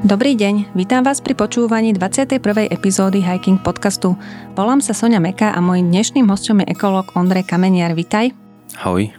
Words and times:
Dobrý 0.00 0.32
deň, 0.32 0.72
vítam 0.72 1.04
vás 1.04 1.20
pri 1.20 1.36
počúvaní 1.36 1.92
21. 1.92 2.40
epizódy 2.72 3.20
Hiking 3.20 3.60
podcastu. 3.60 4.16
Volám 4.56 4.80
sa 4.80 4.96
Sonia 4.96 5.20
Meka 5.20 5.52
a 5.52 5.60
môjim 5.60 5.92
dnešným 5.92 6.24
hostom 6.24 6.64
je 6.64 6.72
ekológ 6.72 7.12
Ondrej 7.12 7.44
Kameniar. 7.44 7.92
Vitaj. 7.92 8.32
Ahoj. 8.80 9.12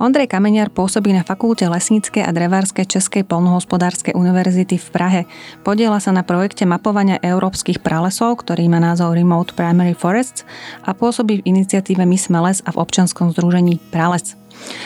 Ondrej 0.00 0.32
Kameniar 0.32 0.72
pôsobí 0.72 1.12
na 1.12 1.28
Fakulte 1.28 1.68
lesníckej 1.68 2.24
a 2.24 2.32
drevárskej 2.32 2.88
Českej 2.88 3.28
polnohospodárskej 3.28 4.16
univerzity 4.16 4.80
v 4.80 4.88
Prahe. 4.88 5.20
Podiela 5.60 6.00
sa 6.00 6.08
na 6.08 6.24
projekte 6.24 6.64
mapovania 6.64 7.20
európskych 7.20 7.84
pralesov, 7.84 8.40
ktorý 8.40 8.64
má 8.72 8.80
názov 8.80 9.12
Remote 9.12 9.52
Primary 9.52 9.92
Forests 9.92 10.48
a 10.88 10.96
pôsobí 10.96 11.44
v 11.44 11.52
iniciatíve 11.52 12.08
My 12.08 12.16
sme 12.16 12.40
les 12.48 12.64
a 12.64 12.72
v 12.72 12.80
občanskom 12.80 13.36
združení 13.36 13.76
Prales. 13.92 14.40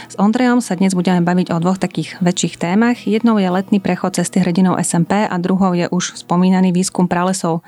S 0.09 0.15
Ondrejom 0.21 0.61
sa 0.61 0.77
dnes 0.77 0.93
budeme 0.93 1.25
baviť 1.25 1.53
o 1.55 1.61
dvoch 1.63 1.81
takých 1.81 2.21
väčších 2.21 2.61
témach. 2.61 3.09
Jednou 3.09 3.41
je 3.41 3.49
letný 3.49 3.79
prechod 3.81 4.17
cesty 4.17 4.41
hrdinov 4.41 4.81
SMP 4.81 5.25
a 5.25 5.35
druhou 5.41 5.73
je 5.73 5.89
už 5.89 6.21
spomínaný 6.21 6.73
výskum 6.73 7.09
pralesov. 7.09 7.65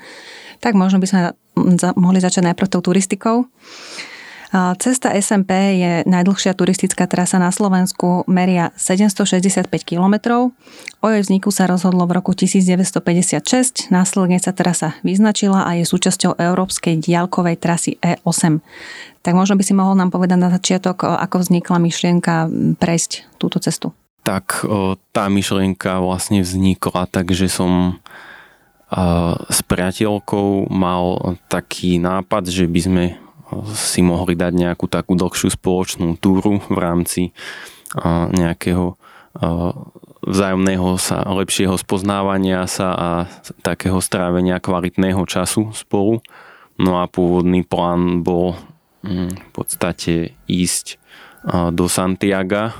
Tak 0.63 0.77
možno 0.77 1.01
by 1.01 1.07
sme 1.07 1.21
mohli 1.95 2.19
začať 2.19 2.51
najprv 2.51 2.71
tou 2.71 2.81
turistikou. 2.83 3.47
Cesta 4.55 5.11
SMP 5.11 5.51
je 5.75 5.91
najdlhšia 6.07 6.55
turistická 6.55 7.11
trasa 7.11 7.35
na 7.35 7.51
Slovensku, 7.51 8.23
meria 8.23 8.71
765 8.79 9.67
km. 9.83 10.47
O 11.03 11.11
jej 11.11 11.19
vzniku 11.19 11.51
sa 11.51 11.67
rozhodlo 11.67 12.07
v 12.07 12.15
roku 12.15 12.31
1956, 12.31 13.91
následne 13.91 14.39
sa 14.39 14.55
trasa 14.55 14.95
vyznačila 15.03 15.67
a 15.67 15.75
je 15.75 15.83
súčasťou 15.83 16.39
európskej 16.39 17.03
diálkovej 17.03 17.59
trasy 17.59 17.99
E8. 17.99 18.63
Tak 19.27 19.33
možno 19.35 19.59
by 19.59 19.63
si 19.67 19.75
mohol 19.75 19.99
nám 19.99 20.15
povedať 20.15 20.39
na 20.39 20.47
začiatok, 20.47 21.03
ako 21.03 21.43
vznikla 21.43 21.75
myšlienka 21.75 22.47
prejsť 22.79 23.35
túto 23.35 23.59
cestu. 23.59 23.91
Tak 24.23 24.63
tá 25.11 25.27
myšlienka 25.27 25.99
vlastne 25.99 26.39
vznikla, 26.39 27.11
takže 27.11 27.51
som 27.51 27.99
s 29.51 29.59
priateľkou 29.67 30.71
mal 30.71 31.35
taký 31.51 31.99
nápad, 31.99 32.47
že 32.47 32.71
by 32.71 32.79
sme 32.79 33.03
si 33.71 34.03
mohli 34.03 34.35
dať 34.35 34.53
nejakú 34.55 34.89
takú 34.91 35.15
dlhšiu 35.15 35.53
spoločnú 35.55 36.19
túru 36.19 36.59
v 36.67 36.77
rámci 36.77 37.21
nejakého 38.35 38.99
vzájomného 40.25 40.95
sa, 40.97 41.21
lepšieho 41.27 41.75
spoznávania 41.75 42.65
sa 42.65 42.87
a 42.95 43.09
takého 43.61 43.99
strávenia 43.99 44.63
kvalitného 44.63 45.21
času 45.27 45.75
spolu. 45.75 46.23
No 46.75 46.99
a 46.99 47.07
pôvodný 47.07 47.63
plán 47.63 48.23
bol 48.23 48.55
mm, 49.03 49.31
v 49.31 49.49
podstate 49.55 50.35
ísť 50.47 50.99
do 51.71 51.85
Santiaga, 51.85 52.73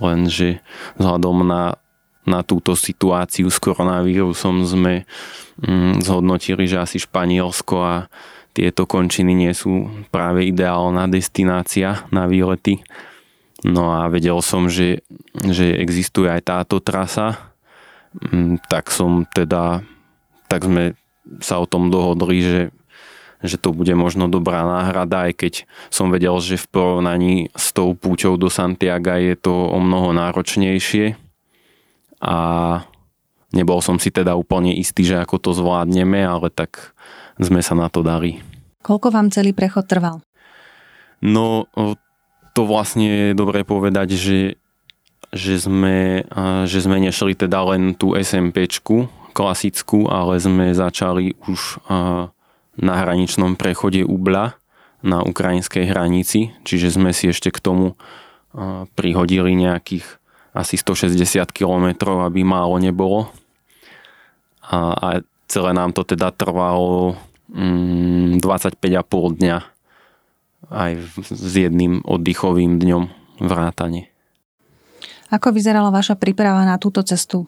lenže 0.00 0.64
vzhľadom 0.96 1.44
na, 1.44 1.76
na 2.24 2.40
túto 2.40 2.72
situáciu 2.72 3.52
s 3.52 3.60
koronavírusom 3.60 4.64
sme 4.64 5.04
mm, 5.60 6.00
zhodnotili, 6.00 6.64
že 6.64 6.80
asi 6.80 6.96
Španielsko 6.96 7.76
a 7.76 7.96
tieto 8.50 8.84
končiny 8.84 9.32
nie 9.32 9.52
sú 9.54 9.88
práve 10.10 10.46
ideálna 10.50 11.06
destinácia 11.06 12.06
na 12.10 12.26
výlety. 12.26 12.82
No 13.62 13.92
a 13.92 14.08
vedel 14.08 14.40
som, 14.40 14.72
že, 14.72 15.04
že 15.36 15.76
existuje 15.76 16.26
aj 16.26 16.42
táto 16.48 16.80
trasa, 16.80 17.52
mm, 18.16 18.64
tak 18.66 18.88
som 18.88 19.28
teda, 19.28 19.84
tak 20.48 20.64
sme 20.64 20.96
sa 21.44 21.60
o 21.60 21.68
tom 21.68 21.92
dohodli, 21.92 22.40
že, 22.40 22.62
že 23.44 23.60
to 23.60 23.76
bude 23.76 23.92
možno 23.92 24.26
dobrá 24.32 24.64
náhrada, 24.64 25.28
aj 25.28 25.32
keď 25.36 25.52
som 25.92 26.08
vedel, 26.08 26.34
že 26.40 26.58
v 26.58 26.66
porovnaní 26.72 27.34
s 27.52 27.70
tou 27.76 27.92
púťou 27.92 28.40
do 28.40 28.48
Santiago 28.48 29.14
je 29.14 29.36
to 29.36 29.52
o 29.52 29.78
mnoho 29.78 30.16
náročnejšie 30.16 31.14
a 32.20 32.36
nebol 33.52 33.80
som 33.80 33.96
si 34.00 34.12
teda 34.12 34.36
úplne 34.36 34.76
istý, 34.76 35.04
že 35.04 35.20
ako 35.20 35.36
to 35.40 35.50
zvládneme, 35.56 36.20
ale 36.20 36.52
tak 36.52 36.92
sme 37.40 37.64
sa 37.64 37.72
na 37.72 37.88
to 37.88 38.04
dali. 38.04 38.44
Koľko 38.80 39.12
vám 39.12 39.28
celý 39.28 39.52
prechod 39.52 39.84
trval? 39.84 40.24
No, 41.20 41.68
to 42.56 42.62
vlastne 42.64 43.32
je 43.32 43.36
dobre 43.36 43.62
povedať, 43.62 44.16
že, 44.16 44.40
že, 45.30 45.60
sme, 45.60 46.24
že 46.64 46.78
sme 46.80 46.96
nešli 46.96 47.36
teda 47.36 47.60
len 47.76 47.92
tú 47.92 48.16
SMPčku 48.16 49.12
klasickú, 49.36 50.08
ale 50.08 50.40
sme 50.40 50.72
začali 50.72 51.36
už 51.44 51.84
na 52.80 52.94
hraničnom 52.96 53.54
prechode 53.54 54.02
Ubla 54.02 54.56
na 55.00 55.24
ukrajinskej 55.24 55.88
hranici, 55.88 56.52
čiže 56.64 56.96
sme 56.96 57.12
si 57.12 57.28
ešte 57.28 57.52
k 57.52 57.60
tomu 57.60 57.96
prihodili 58.96 59.54
nejakých 59.54 60.04
asi 60.50 60.74
160 60.74 61.54
km, 61.54 61.94
aby 62.26 62.42
málo 62.42 62.80
nebolo. 62.82 63.30
A, 64.66 64.78
a 64.92 65.08
celé 65.46 65.70
nám 65.74 65.94
to 65.94 66.02
teda 66.02 66.34
trvalo 66.34 67.14
25,5 67.50 68.78
mm, 68.78 69.30
dňa 69.40 69.58
aj 70.70 70.92
s 71.18 71.52
jedným 71.56 72.06
oddychovým 72.06 72.78
dňom 72.78 73.04
vrátane. 73.42 74.12
Ako 75.30 75.54
vyzerala 75.54 75.94
vaša 75.94 76.18
príprava 76.18 76.62
na 76.66 76.78
túto 76.78 77.02
cestu? 77.02 77.46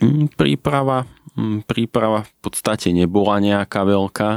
Mm, 0.00 0.32
príprava, 0.32 1.08
mm, 1.36 1.64
príprava 1.64 2.28
v 2.28 2.32
podstate 2.44 2.92
nebola 2.92 3.40
nejaká 3.40 3.84
veľká. 3.84 4.30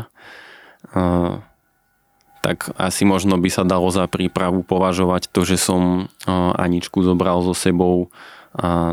Tak 2.39 2.71
asi 2.79 3.03
možno 3.03 3.35
by 3.35 3.49
sa 3.51 3.67
dalo 3.67 3.91
za 3.91 4.07
prípravu 4.07 4.63
považovať 4.63 5.27
to, 5.27 5.43
že 5.43 5.59
som 5.59 6.07
Aničku 6.55 7.03
zobral 7.03 7.43
so 7.43 7.51
sebou 7.51 8.07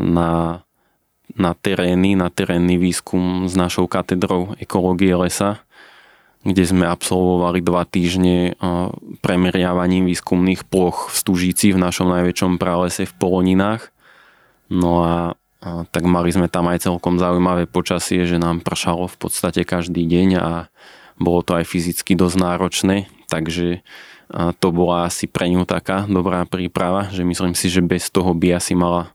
na, 0.03 0.61
na 1.31 1.51
terény, 1.55 2.19
na 2.19 2.27
terénny 2.27 2.75
výskum 2.75 3.47
s 3.47 3.55
našou 3.55 3.87
katedrou 3.87 4.51
ekológie 4.59 5.15
lesa 5.15 5.63
kde 6.47 6.63
sme 6.63 6.87
absolvovali 6.87 7.59
dva 7.59 7.83
týždne 7.83 8.55
premeriavaním 9.19 10.07
výskumných 10.07 10.63
ploch 10.63 11.11
v 11.11 11.15
Stužíci 11.19 11.75
v 11.75 11.83
našom 11.83 12.07
najväčšom 12.07 12.55
pralese 12.55 13.03
v 13.03 13.13
Poloninách. 13.19 13.91
No 14.71 15.03
a, 15.03 15.15
tak 15.91 16.07
mali 16.07 16.31
sme 16.31 16.47
tam 16.47 16.71
aj 16.71 16.87
celkom 16.87 17.19
zaujímavé 17.19 17.67
počasie, 17.67 18.23
že 18.23 18.39
nám 18.39 18.63
pršalo 18.63 19.11
v 19.11 19.17
podstate 19.19 19.67
každý 19.67 20.07
deň 20.07 20.29
a 20.39 20.71
bolo 21.19 21.43
to 21.43 21.59
aj 21.59 21.67
fyzicky 21.67 22.15
dosť 22.15 22.37
náročné, 22.39 23.11
takže 23.27 23.83
to 24.59 24.67
bola 24.69 25.09
asi 25.09 25.27
pre 25.27 25.49
ňu 25.49 25.65
taká 25.65 26.07
dobrá 26.07 26.45
príprava, 26.47 27.09
že 27.11 27.25
myslím 27.27 27.55
si, 27.55 27.71
že 27.71 27.83
bez 27.83 28.07
toho 28.11 28.37
by 28.37 28.59
asi 28.59 28.77
mala 28.77 29.11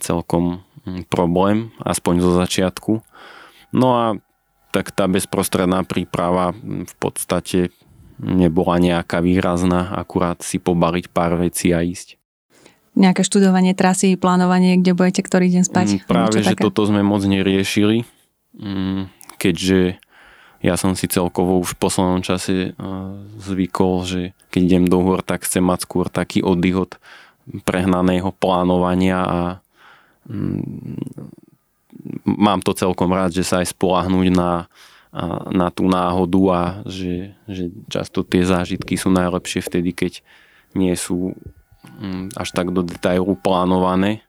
celkom 0.00 0.64
problém, 1.12 1.70
aspoň 1.80 2.14
zo 2.24 2.32
začiatku. 2.34 2.92
No 3.70 3.88
a 3.94 4.04
tak 4.70 4.94
tá 4.94 5.10
bezprostredná 5.10 5.82
príprava 5.82 6.54
v 6.62 6.94
podstate 6.98 7.74
nebola 8.20 8.76
nejaká 8.78 9.24
výrazná, 9.24 9.96
akurát 9.96 10.44
si 10.44 10.60
pobaliť 10.60 11.08
pár 11.10 11.40
vecí 11.40 11.72
a 11.72 11.80
ísť. 11.80 12.20
Nejaké 12.98 13.22
študovanie 13.24 13.72
trasy, 13.72 14.18
plánovanie, 14.18 14.76
kde 14.76 14.92
budete 14.92 15.22
ktorý 15.24 15.48
deň 15.48 15.64
spať? 15.64 15.86
Mm, 15.88 15.98
práve, 16.04 16.38
že 16.42 16.52
také? 16.52 16.62
toto 16.66 16.84
sme 16.84 17.00
moc 17.00 17.22
neriešili, 17.24 18.04
mm, 18.58 19.08
keďže 19.40 19.96
ja 20.60 20.76
som 20.76 20.92
si 20.92 21.08
celkovo 21.08 21.56
už 21.64 21.72
v 21.72 21.80
poslednom 21.80 22.20
čase 22.20 22.76
zvykol, 23.40 24.04
že 24.04 24.20
keď 24.52 24.60
idem 24.60 24.84
do 24.92 25.00
hôr, 25.00 25.24
tak 25.24 25.48
chcem 25.48 25.64
mať 25.64 25.88
skôr 25.88 26.12
taký 26.12 26.44
oddych 26.44 26.76
od 26.76 26.92
prehnaného 27.64 28.28
plánovania 28.36 29.24
a 29.24 29.40
mm, 30.28 31.49
mám 32.24 32.60
to 32.64 32.76
celkom 32.76 33.10
rád, 33.12 33.34
že 33.34 33.44
sa 33.44 33.60
aj 33.60 33.72
spolahnúť 33.72 34.28
na, 34.32 34.70
na 35.50 35.68
tú 35.74 35.90
náhodu 35.90 36.40
a 36.50 36.60
že, 36.86 37.34
že 37.50 37.72
často 37.90 38.22
tie 38.22 38.46
zážitky 38.46 38.94
sú 38.94 39.10
najlepšie 39.10 39.60
vtedy, 39.64 39.90
keď 39.90 40.12
nie 40.74 40.94
sú 40.94 41.34
mm, 41.98 42.38
až 42.38 42.48
tak 42.54 42.70
do 42.70 42.86
detailu 42.86 43.34
plánované. 43.34 44.22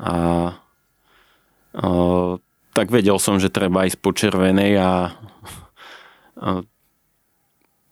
A, 0.00 0.14
a 1.74 1.88
tak 2.72 2.88
vedel 2.88 3.18
som, 3.20 3.36
že 3.36 3.52
treba 3.52 3.84
ísť 3.84 3.98
po 4.00 4.14
červenej 4.14 4.78
a, 4.80 5.12
a 6.38 6.48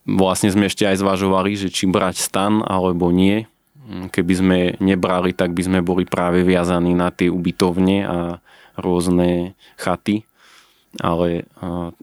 vlastne 0.07 0.49
sme 0.49 0.71
ešte 0.71 0.87
aj 0.87 1.03
zvažovali, 1.03 1.59
že 1.59 1.69
či 1.69 1.91
brať 1.91 2.23
stan 2.23 2.63
alebo 2.63 3.11
nie. 3.11 3.51
Keby 3.87 4.33
sme 4.35 4.59
nebrali, 4.83 5.31
tak 5.35 5.55
by 5.55 5.63
sme 5.63 5.79
boli 5.83 6.07
práve 6.07 6.43
viazaní 6.43 6.95
na 6.95 7.11
tie 7.11 7.31
ubytovne 7.31 7.99
a 8.07 8.19
rôzne 8.79 9.59
chaty, 9.77 10.25
ale 10.97 11.45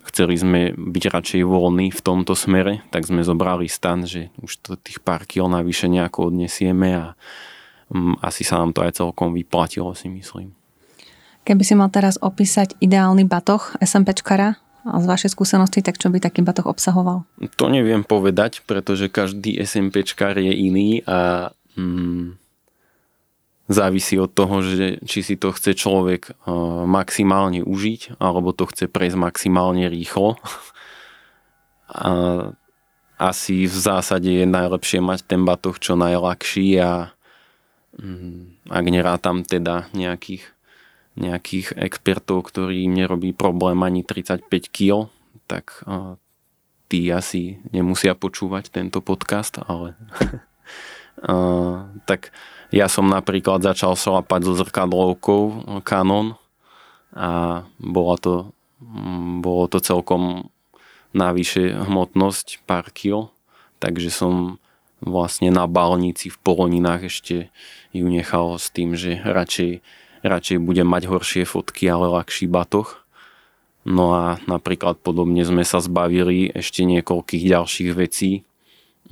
chceli 0.09 0.37
sme 0.37 0.61
byť 0.77 1.03
radšej 1.09 1.41
voľní 1.45 1.89
v 1.89 2.01
tomto 2.01 2.37
smere, 2.37 2.85
tak 2.93 3.09
sme 3.09 3.25
zobrali 3.25 3.65
stan, 3.65 4.05
že 4.05 4.29
už 4.41 4.51
to 4.61 4.71
tých 4.77 5.01
pár 5.01 5.25
kil 5.25 5.49
navyše 5.49 5.89
nejako 5.89 6.29
odnesieme 6.29 6.93
a 6.93 7.05
asi 8.21 8.45
sa 8.45 8.61
nám 8.61 8.73
to 8.73 8.81
aj 8.85 8.97
celkom 8.97 9.33
vyplatilo, 9.33 9.93
si 9.97 10.09
myslím. 10.09 10.53
Keby 11.43 11.63
si 11.65 11.73
mal 11.75 11.91
teraz 11.91 12.15
opísať 12.21 12.79
ideálny 12.79 13.27
batoh 13.27 13.75
SMPčkara 13.83 14.55
a 14.83 14.95
z 14.99 15.05
vašej 15.07 15.31
skúsenosti, 15.35 15.83
tak 15.83 15.99
čo 15.99 16.07
by 16.07 16.19
taký 16.19 16.43
batoh 16.43 16.71
obsahoval? 16.71 17.27
To 17.59 17.65
neviem 17.67 18.03
povedať, 18.03 18.63
pretože 18.63 19.11
každý 19.11 19.59
SMPčkar 19.59 20.39
je 20.39 20.53
iný 20.55 21.03
a 21.03 21.51
mm, 21.75 22.43
závisí 23.71 24.19
od 24.19 24.31
toho, 24.31 24.60
že 24.60 25.00
či 25.07 25.24
si 25.24 25.36
to 25.39 25.56
chce 25.56 25.75
človek 25.77 26.36
maximálne 26.88 27.63
užiť, 27.63 28.19
alebo 28.19 28.51
to 28.51 28.68
chce 28.68 28.92
prejsť 28.92 29.18
maximálne 29.18 29.88
rýchlo. 29.88 30.36
A 31.94 32.12
asi 33.21 33.69
v 33.69 33.77
zásade 33.77 34.27
je 34.27 34.45
najlepšie 34.50 35.00
mať 35.00 35.30
ten 35.30 35.48
batoh 35.48 35.77
čo 35.80 35.95
najľahší 35.95 36.68
a 36.81 37.13
mm, 37.95 38.68
ak 38.68 38.86
nerátam 38.89 39.48
teda 39.48 39.88
nejakých, 39.95 40.44
nejakých 41.16 41.77
expertov, 41.77 42.50
ktorí 42.50 42.83
im 42.83 42.98
nerobí 43.00 43.31
problém 43.31 43.80
ani 43.86 44.04
35 44.04 44.50
kg, 44.74 45.07
tak 45.48 45.86
tí 46.92 47.09
asi 47.13 47.57
nemusia 47.71 48.18
počúvať 48.18 48.69
tento 48.74 49.00
podcast, 49.00 49.62
ale 49.62 49.95
tak 52.09 52.33
ja 52.73 52.89
som 52.89 53.05
napríklad 53.05 53.61
začal 53.61 53.93
šlapať 53.93 54.49
so 54.49 54.53
zrkadlovkou 54.57 55.41
Canon 55.85 56.33
a 57.13 57.61
bola 57.77 58.15
to, 58.17 58.49
mm, 58.81 59.45
bolo 59.45 59.69
to 59.69 59.77
celkom 59.77 60.49
navyše 61.13 61.69
hmotnosť 61.69 62.65
pár 62.65 62.89
kil, 62.89 63.29
takže 63.77 64.09
som 64.09 64.57
vlastne 65.05 65.53
na 65.53 65.69
balnici 65.69 66.33
v 66.33 66.41
Poloninách 66.41 67.13
ešte 67.13 67.53
ju 67.93 68.09
nechal 68.09 68.57
s 68.57 68.73
tým, 68.73 68.97
že 68.97 69.21
radšej, 69.21 69.85
radšej 70.25 70.57
budem 70.57 70.89
mať 70.89 71.05
horšie 71.05 71.43
fotky, 71.45 71.85
ale 71.85 72.09
ľahší 72.09 72.49
batoh. 72.49 73.05
No 73.85 74.15
a 74.17 74.41
napríklad 74.49 74.97
podobne 74.97 75.45
sme 75.45 75.61
sa 75.61 75.77
zbavili 75.83 76.49
ešte 76.49 76.87
niekoľkých 76.87 77.43
ďalších 77.45 77.91
vecí, 77.93 78.47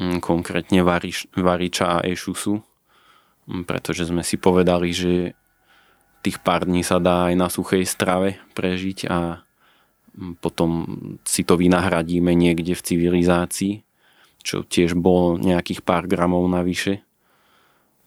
mm, 0.01 0.17
konkrétne 0.23 0.81
varič, 0.81 1.29
variča 1.37 2.01
a 2.01 2.03
ešusu, 2.07 2.63
pretože 3.65 4.07
sme 4.07 4.21
si 4.21 4.38
povedali, 4.38 4.93
že 4.93 5.33
tých 6.21 6.38
pár 6.41 6.69
dní 6.69 6.85
sa 6.85 7.01
dá 7.01 7.29
aj 7.29 7.33
na 7.33 7.47
suchej 7.49 7.83
strave 7.85 8.38
prežiť 8.53 9.09
a 9.09 9.41
potom 10.43 10.85
si 11.23 11.41
to 11.41 11.55
vynahradíme 11.57 12.35
niekde 12.35 12.77
v 12.77 12.85
civilizácii, 12.85 13.73
čo 14.43 14.61
tiež 14.67 14.93
bolo 14.93 15.39
nejakých 15.41 15.81
pár 15.81 16.05
gramov 16.05 16.45
navyše. 16.45 17.01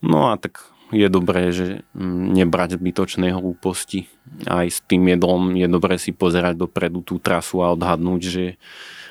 No 0.04 0.30
a 0.30 0.36
tak 0.36 0.62
je 0.92 1.08
dobré, 1.08 1.50
že 1.50 1.82
mm, 1.96 2.38
nebrať 2.38 2.76
zbytočné 2.76 3.32
hlúposti. 3.32 4.06
Aj 4.44 4.68
s 4.68 4.84
tým 4.84 5.10
jedlom 5.10 5.56
je 5.56 5.66
dobré 5.66 5.96
si 5.96 6.12
pozerať 6.12 6.60
dopredu 6.60 7.00
tú 7.00 7.16
trasu 7.16 7.64
a 7.64 7.72
odhadnúť, 7.72 8.20
že 8.20 8.44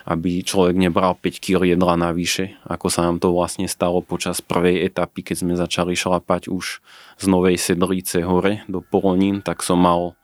aby 0.04 0.44
človek 0.44 0.76
nebral 0.76 1.16
5 1.16 1.40
kg 1.40 1.64
jedla 1.64 1.96
navyše, 1.96 2.60
ako 2.68 2.92
sa 2.92 3.08
nám 3.08 3.24
to 3.24 3.32
vlastne 3.32 3.72
stalo 3.72 4.04
počas 4.04 4.44
prvej 4.44 4.84
etapy, 4.84 5.24
keď 5.24 5.36
sme 5.40 5.54
začali 5.56 5.96
šlapať 5.96 6.52
už 6.52 6.84
z 7.20 7.26
Novej 7.32 7.56
Sedlice 7.56 8.20
hore 8.28 8.68
do 8.68 8.84
Polonín, 8.84 9.40
tak 9.40 9.64
som 9.64 9.80
mal 9.80 10.20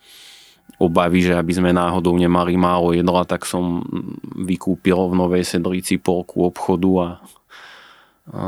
obavy, 0.80 1.32
že 1.32 1.34
aby 1.36 1.52
sme 1.56 1.72
náhodou 1.72 2.16
nemali 2.20 2.60
málo 2.60 2.92
jedla, 2.92 3.24
tak 3.24 3.48
som 3.48 3.84
vykúpil 4.36 5.00
v 5.12 5.14
Novej 5.16 5.44
Sedlici 5.48 5.96
polku 5.96 6.44
obchodu 6.44 6.92
a, 7.00 7.10
a 8.36 8.44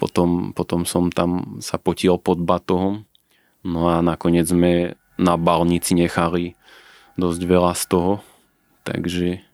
potom, 0.00 0.56
potom 0.56 0.88
som 0.88 1.12
tam 1.12 1.60
sa 1.60 1.76
potil 1.76 2.16
pod 2.16 2.40
batohom. 2.40 3.04
No 3.60 3.92
a 3.92 4.00
nakoniec 4.00 4.48
sme 4.48 4.96
na 5.20 5.36
balnici 5.36 5.92
nechali 5.92 6.56
dosť 7.20 7.40
veľa 7.44 7.76
z 7.76 7.84
toho, 7.92 8.12
takže 8.88 9.44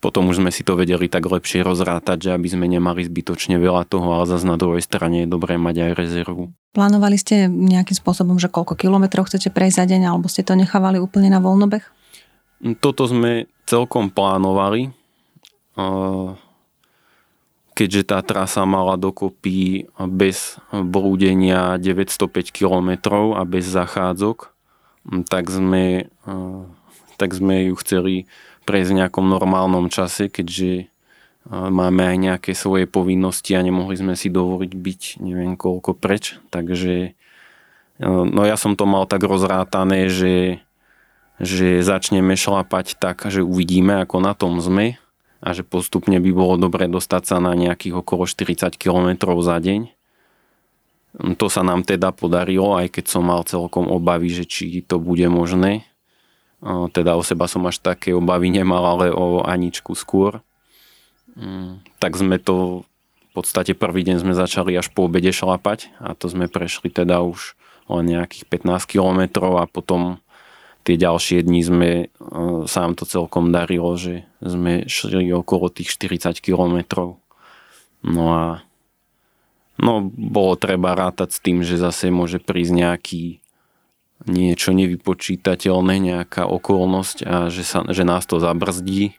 potom 0.00 0.32
už 0.32 0.40
sme 0.40 0.48
si 0.48 0.64
to 0.64 0.80
vedeli 0.80 1.12
tak 1.12 1.28
lepšie 1.28 1.60
rozrátať, 1.60 2.18
že 2.26 2.30
aby 2.32 2.48
sme 2.48 2.64
nemali 2.64 3.04
zbytočne 3.04 3.60
veľa 3.60 3.84
toho, 3.84 4.08
ale 4.16 4.24
zase 4.24 4.48
na 4.48 4.56
druhej 4.56 4.80
strane 4.80 5.24
je 5.24 5.28
dobré 5.28 5.60
mať 5.60 5.76
aj 5.86 5.90
rezervu. 5.92 6.50
Plánovali 6.72 7.20
ste 7.20 7.46
nejakým 7.46 7.94
spôsobom, 8.00 8.40
že 8.40 8.48
koľko 8.48 8.80
kilometrov 8.80 9.28
chcete 9.28 9.52
prejsť 9.52 9.76
za 9.76 9.84
deň, 9.92 10.08
alebo 10.08 10.32
ste 10.32 10.40
to 10.40 10.56
nechávali 10.56 10.96
úplne 10.96 11.28
na 11.28 11.38
voľnobeh? 11.38 11.84
Toto 12.80 13.04
sme 13.04 13.48
celkom 13.68 14.08
plánovali, 14.08 14.92
keďže 17.76 18.02
tá 18.12 18.20
trasa 18.20 18.64
mala 18.68 19.00
dokopy 19.00 19.88
bez 20.08 20.60
blúdenia 20.68 21.80
905 21.80 22.52
km 22.52 22.90
a 23.36 23.42
bez 23.48 23.64
zachádzok, 23.68 24.52
tak 25.32 25.48
sme, 25.48 26.12
tak 27.16 27.32
sme 27.32 27.72
ju 27.72 27.74
chceli 27.80 28.28
prejsť 28.70 28.90
v 28.94 28.98
nejakom 29.02 29.26
normálnom 29.26 29.90
čase, 29.90 30.30
keďže 30.30 30.86
máme 31.50 32.06
aj 32.06 32.16
nejaké 32.22 32.52
svoje 32.54 32.86
povinnosti 32.86 33.58
a 33.58 33.66
nemohli 33.66 33.98
sme 33.98 34.14
si 34.14 34.30
dovoliť 34.30 34.70
byť 34.70 35.02
neviem 35.26 35.58
koľko 35.58 35.98
preč. 35.98 36.38
Takže 36.54 37.18
no 38.06 38.40
ja 38.46 38.54
som 38.54 38.78
to 38.78 38.86
mal 38.86 39.10
tak 39.10 39.26
rozrátané, 39.26 40.06
že, 40.06 40.62
že 41.42 41.82
začneme 41.82 42.38
šlapať 42.38 42.94
tak, 43.02 43.26
že 43.26 43.42
uvidíme 43.42 43.98
ako 43.98 44.22
na 44.22 44.38
tom 44.38 44.62
sme 44.62 45.02
a 45.42 45.48
že 45.50 45.66
postupne 45.66 46.22
by 46.22 46.30
bolo 46.30 46.54
dobre 46.54 46.86
dostať 46.86 47.22
sa 47.26 47.36
na 47.42 47.58
nejakých 47.58 47.98
okolo 48.06 48.30
40 48.30 48.78
km 48.78 49.34
za 49.42 49.58
deň. 49.58 49.90
To 51.42 51.50
sa 51.50 51.66
nám 51.66 51.82
teda 51.82 52.14
podarilo, 52.14 52.78
aj 52.78 52.94
keď 52.94 53.04
som 53.10 53.26
mal 53.26 53.42
celkom 53.42 53.90
obavy, 53.90 54.30
že 54.30 54.46
či 54.46 54.86
to 54.86 55.02
bude 55.02 55.26
možné 55.26 55.89
teda 56.92 57.16
o 57.16 57.22
seba 57.24 57.48
som 57.48 57.64
až 57.64 57.80
také 57.80 58.12
obavy 58.12 58.52
nemal, 58.52 58.84
ale 58.84 59.08
o 59.08 59.40
Aničku 59.40 59.96
skôr. 59.96 60.44
Mm, 61.36 61.80
tak 61.96 62.20
sme 62.20 62.36
to 62.36 62.84
v 63.30 63.32
podstate 63.32 63.72
prvý 63.78 64.02
deň 64.04 64.26
sme 64.26 64.34
začali 64.34 64.74
až 64.74 64.90
po 64.90 65.06
obede 65.06 65.30
šlapať 65.30 65.94
a 66.02 66.18
to 66.18 66.26
sme 66.26 66.50
prešli 66.50 66.90
teda 66.90 67.22
už 67.22 67.54
len 67.86 68.04
nejakých 68.10 68.44
15 68.46 68.90
kilometrov 68.90 69.62
a 69.62 69.70
potom 69.70 70.18
tie 70.82 70.96
ďalšie 70.98 71.44
dni 71.44 71.60
sme, 71.62 71.90
sa 72.66 72.78
nám 72.84 72.94
to 72.96 73.04
celkom 73.04 73.52
darilo, 73.52 73.94
že 73.94 74.24
sme 74.40 74.88
šli 74.88 75.30
okolo 75.30 75.68
tých 75.68 75.92
40 75.92 76.40
kilometrov. 76.40 77.20
No 78.00 78.24
a 78.32 78.44
no, 79.76 80.08
bolo 80.08 80.56
treba 80.56 80.96
rátať 80.96 81.36
s 81.36 81.42
tým, 81.42 81.60
že 81.60 81.76
zase 81.76 82.08
môže 82.08 82.40
prísť 82.40 82.72
nejaký 82.72 83.22
niečo 84.28 84.76
nevypočítateľné, 84.76 85.94
nejaká 86.00 86.44
okolnosť 86.44 87.16
a 87.24 87.48
že, 87.48 87.64
sa, 87.64 87.86
že 87.88 88.04
nás 88.04 88.28
to 88.28 88.36
zabrzdí 88.36 89.16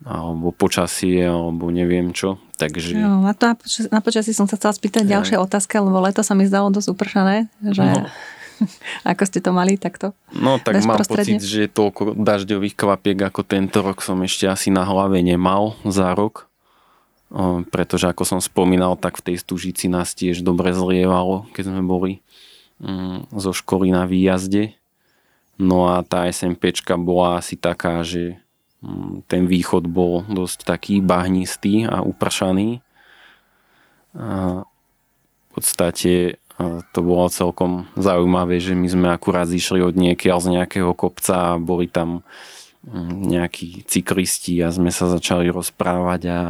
alebo 0.00 0.48
počasie, 0.48 1.28
alebo 1.28 1.68
neviem 1.68 2.16
čo. 2.16 2.40
Takže... 2.56 2.96
Jo, 2.96 3.20
na, 3.20 3.36
to, 3.36 3.52
na 3.92 4.00
počasí 4.00 4.32
som 4.32 4.48
sa 4.48 4.56
chcela 4.56 4.72
spýtať 4.72 5.04
ja. 5.04 5.20
ďalšie 5.20 5.36
otázky, 5.36 5.76
lebo 5.76 6.00
leto 6.00 6.24
sa 6.24 6.32
mi 6.32 6.48
zdalo 6.48 6.72
dosť 6.72 6.88
upršané, 6.88 7.52
že 7.60 7.84
no. 7.84 8.08
ako 9.12 9.22
ste 9.28 9.44
to 9.44 9.52
mali 9.52 9.76
takto? 9.76 10.16
No 10.32 10.56
tak 10.56 10.80
mám 10.88 11.04
pocit, 11.04 11.44
že 11.44 11.68
toľko 11.68 12.16
dažďových 12.16 12.74
kvapiek 12.76 13.18
ako 13.28 13.44
tento 13.44 13.84
rok 13.84 14.00
som 14.00 14.16
ešte 14.24 14.48
asi 14.48 14.72
na 14.72 14.88
hlave 14.88 15.20
nemal 15.20 15.76
za 15.84 16.16
rok. 16.16 16.48
Pretože 17.70 18.10
ako 18.10 18.26
som 18.26 18.40
spomínal, 18.42 18.98
tak 18.98 19.22
v 19.22 19.30
tej 19.30 19.36
Stužici 19.38 19.86
nás 19.86 20.18
tiež 20.18 20.42
dobre 20.42 20.74
zlievalo, 20.74 21.46
keď 21.54 21.70
sme 21.70 21.82
boli 21.86 22.24
zo 23.36 23.52
školy 23.52 23.92
na 23.92 24.08
výjazde. 24.08 24.72
No 25.60 25.92
a 25.92 26.00
tá 26.00 26.24
SMPčka 26.32 26.96
bola 26.96 27.36
asi 27.36 27.60
taká, 27.60 28.00
že 28.00 28.40
mm, 28.80 29.28
ten 29.28 29.44
východ 29.44 29.84
bol 29.84 30.24
dosť 30.24 30.64
taký 30.64 31.04
bahnistý 31.04 31.84
a 31.84 32.00
upršaný. 32.00 32.80
A 34.16 34.64
v 34.64 35.48
podstate 35.52 36.40
to 36.92 37.00
bolo 37.00 37.32
celkom 37.32 37.88
zaujímavé, 37.96 38.60
že 38.60 38.76
my 38.76 38.88
sme 38.88 39.08
akurát 39.12 39.48
zišli 39.48 39.80
od 39.80 39.96
niekiaľ 39.96 40.38
z 40.40 40.48
nejakého 40.60 40.92
kopca 40.92 41.56
a 41.56 41.60
boli 41.60 41.88
tam 41.88 42.24
mm, 42.84 43.12
nejakí 43.28 43.84
cyklisti 43.88 44.60
a 44.60 44.72
sme 44.72 44.92
sa 44.92 45.08
začali 45.08 45.48
rozprávať 45.48 46.20
a 46.28 46.40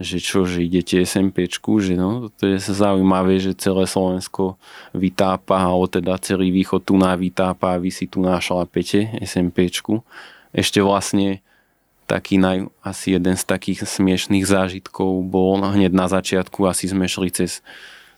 že 0.00 0.16
čo, 0.16 0.48
že 0.48 0.64
idete 0.64 1.04
SMPčku, 1.04 1.76
že 1.84 1.92
no, 1.92 2.32
to 2.40 2.48
je 2.48 2.56
zaujímavé, 2.56 3.36
že 3.36 3.52
celé 3.52 3.84
Slovensko 3.84 4.56
vytápa, 4.96 5.60
alebo 5.60 5.84
teda 5.92 6.16
celý 6.24 6.48
východ 6.48 6.88
tu 6.88 6.96
na 6.96 7.12
vytápa 7.12 7.76
a 7.76 7.80
vy 7.80 7.92
si 7.92 8.08
tu 8.08 8.24
na 8.24 8.40
šlapete 8.40 9.12
SMPčku. 9.20 10.00
Ešte 10.56 10.80
vlastne 10.80 11.44
taký 12.08 12.40
naj, 12.40 12.72
asi 12.80 13.20
jeden 13.20 13.36
z 13.36 13.44
takých 13.44 13.84
smiešných 13.84 14.48
zážitkov 14.48 15.20
bol 15.28 15.60
hneď 15.60 15.92
na 15.92 16.08
začiatku, 16.08 16.64
asi 16.64 16.88
sme 16.88 17.04
šli 17.04 17.28
cez, 17.28 17.60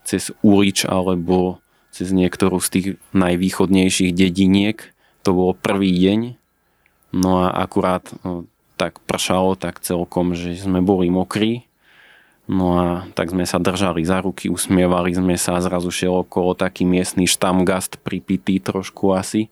cez 0.06 0.30
Urič 0.46 0.86
alebo 0.86 1.58
cez 1.90 2.14
niektorú 2.14 2.62
z 2.62 2.68
tých 2.70 2.86
najvýchodnejších 3.10 4.14
dediniek. 4.14 4.78
To 5.26 5.34
bol 5.34 5.50
prvý 5.58 5.90
deň, 5.98 6.38
no 7.18 7.42
a 7.42 7.50
akurát 7.58 8.06
no, 8.22 8.46
tak 8.78 9.02
pršalo 9.02 9.58
tak 9.58 9.82
celkom, 9.82 10.38
že 10.38 10.54
sme 10.62 10.78
boli 10.78 11.10
mokrí 11.10 11.66
No 12.50 12.74
a 12.74 12.86
tak 13.14 13.30
sme 13.30 13.46
sa 13.46 13.62
držali 13.62 14.02
za 14.02 14.18
ruky, 14.18 14.50
usmievali 14.50 15.14
sme 15.14 15.38
sa 15.38 15.62
zrazu 15.62 15.94
šiel 15.94 16.26
okolo 16.26 16.58
taký 16.58 16.82
miestny 16.82 17.30
štamgast 17.30 18.02
pripitý 18.02 18.58
trošku 18.58 19.14
asi. 19.14 19.46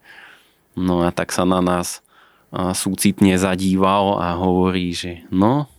No 0.74 1.06
a 1.06 1.14
tak 1.14 1.30
sa 1.30 1.46
na 1.46 1.62
nás 1.62 2.02
súcitne 2.50 3.38
zadíval 3.38 4.18
a 4.18 4.34
hovorí, 4.34 4.90
že 4.90 5.22
no, 5.30 5.70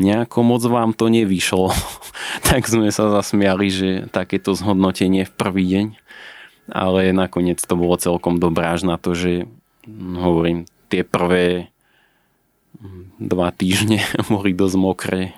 nejako 0.00 0.40
moc 0.40 0.62
vám 0.64 0.96
to 0.96 1.12
nevyšlo. 1.12 1.68
tak 2.48 2.64
sme 2.64 2.88
sa 2.88 3.12
zasmiali, 3.12 3.68
že 3.68 3.88
takéto 4.08 4.56
zhodnotenie 4.56 5.28
v 5.28 5.32
prvý 5.36 5.64
deň. 5.68 5.86
ale 6.72 7.10
nakoniec 7.12 7.60
to 7.60 7.74
bolo 7.76 8.00
celkom 8.00 8.40
dobré 8.40 8.64
až 8.64 8.88
na 8.88 8.96
to, 8.96 9.12
že 9.12 9.44
hovorím, 10.16 10.64
tie 10.88 11.04
prvé 11.04 11.68
dva 13.20 13.52
týždne 13.52 14.00
boli 14.32 14.56
dosť 14.56 14.76
mokré. 14.80 15.36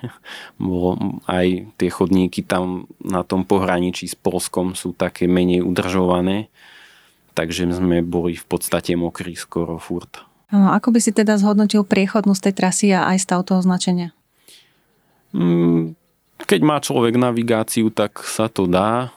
Bolo, 0.55 1.19
aj 1.27 1.67
tie 1.75 1.89
chodníky 1.91 2.41
tam 2.43 2.87
na 3.03 3.21
tom 3.27 3.43
pohraničí 3.43 4.07
s 4.07 4.15
Polskom 4.15 4.73
sú 4.73 4.95
také 4.95 5.27
menej 5.27 5.63
udržované, 5.63 6.47
takže 7.35 7.67
sme 7.75 7.99
boli 7.99 8.39
v 8.39 8.45
podstate 8.47 8.95
mokrí 8.95 9.35
skoro 9.35 9.75
furt. 9.75 10.23
No, 10.53 10.69
ako 10.69 10.93
by 10.93 10.99
si 11.01 11.11
teda 11.11 11.35
zhodnotil 11.41 11.81
priechodnosť 11.81 12.41
tej 12.49 12.53
trasy 12.53 12.87
a 12.93 13.09
aj 13.09 13.17
stav 13.25 13.41
toho 13.41 13.59
značenia? 13.65 14.13
Mm, 15.33 15.97
keď 16.45 16.61
má 16.61 16.77
človek 16.77 17.17
navigáciu, 17.17 17.89
tak 17.89 18.21
sa 18.21 18.47
to 18.47 18.69
dá. 18.69 19.09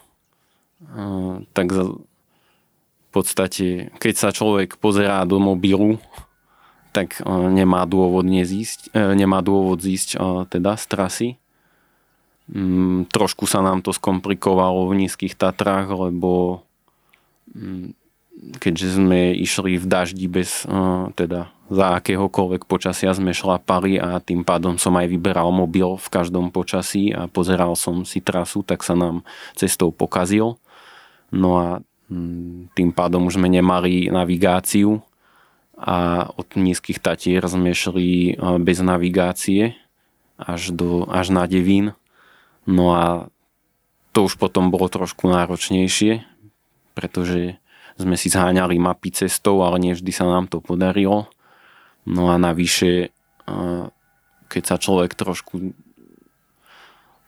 Tak 1.52 1.68
v 1.72 3.08
podstate, 3.12 3.92
keď 4.00 4.14
sa 4.16 4.28
človek 4.32 4.80
pozerá 4.80 5.20
do 5.28 5.36
mobilu, 5.36 6.00
tak 6.96 7.20
nemá 7.28 7.84
dôvod 7.84 8.24
nezísť, 8.24 8.96
e, 8.96 9.12
nemá 9.12 9.44
dôvod 9.44 9.84
zísť 9.84 10.16
teda 10.48 10.80
z 10.80 10.84
trasy. 10.88 11.28
Mm, 12.48 13.10
trošku 13.12 13.44
sa 13.44 13.60
nám 13.60 13.84
to 13.84 13.92
skomplikovalo 13.92 14.88
v 14.88 15.04
nízkych 15.04 15.36
Tatrách, 15.36 15.92
lebo 15.92 16.64
mm, 17.52 17.92
keďže 18.56 18.96
sme 18.96 19.36
išli 19.36 19.76
v 19.76 19.86
daždi 19.88 20.28
bez, 20.28 20.64
teda 21.16 21.50
za 21.66 21.98
akéhokoľvek 21.98 22.68
počasia 22.70 23.10
sme 23.10 23.34
šlapali 23.34 23.98
a 23.98 24.22
tým 24.22 24.46
pádom 24.46 24.78
som 24.78 24.94
aj 24.94 25.10
vyberal 25.10 25.50
mobil 25.50 25.98
v 25.98 26.08
každom 26.12 26.54
počasí 26.54 27.10
a 27.10 27.26
pozeral 27.26 27.74
som 27.74 28.06
si 28.06 28.22
trasu, 28.22 28.62
tak 28.62 28.86
sa 28.86 28.94
nám 28.94 29.26
cestou 29.58 29.90
pokazil. 29.90 30.54
No 31.34 31.58
a 31.58 31.68
mm, 32.06 32.76
tým 32.78 32.90
pádom 32.94 33.26
už 33.26 33.42
sme 33.42 33.50
nemali 33.50 34.06
navigáciu 34.12 35.02
a 35.76 36.24
od 36.32 36.56
nízkych 36.56 37.04
tatier 37.04 37.44
sme 37.44 37.76
šli 37.76 38.40
bez 38.64 38.80
navigácie 38.80 39.76
až, 40.40 40.72
do, 40.72 41.04
až 41.08 41.28
na 41.28 41.44
Devín. 41.44 41.92
No 42.64 42.96
a 42.96 43.28
to 44.16 44.24
už 44.24 44.40
potom 44.40 44.72
bolo 44.72 44.88
trošku 44.88 45.28
náročnejšie, 45.28 46.24
pretože 46.96 47.60
sme 48.00 48.16
si 48.16 48.32
zháňali 48.32 48.80
mapy 48.80 49.12
cestou, 49.12 49.60
ale 49.64 49.80
nevždy 49.80 50.12
sa 50.12 50.24
nám 50.24 50.48
to 50.48 50.64
podarilo. 50.64 51.28
No 52.08 52.32
a 52.32 52.40
navyše, 52.40 53.12
keď 54.48 54.62
sa 54.64 54.76
človek 54.80 55.12
trošku 55.12 55.76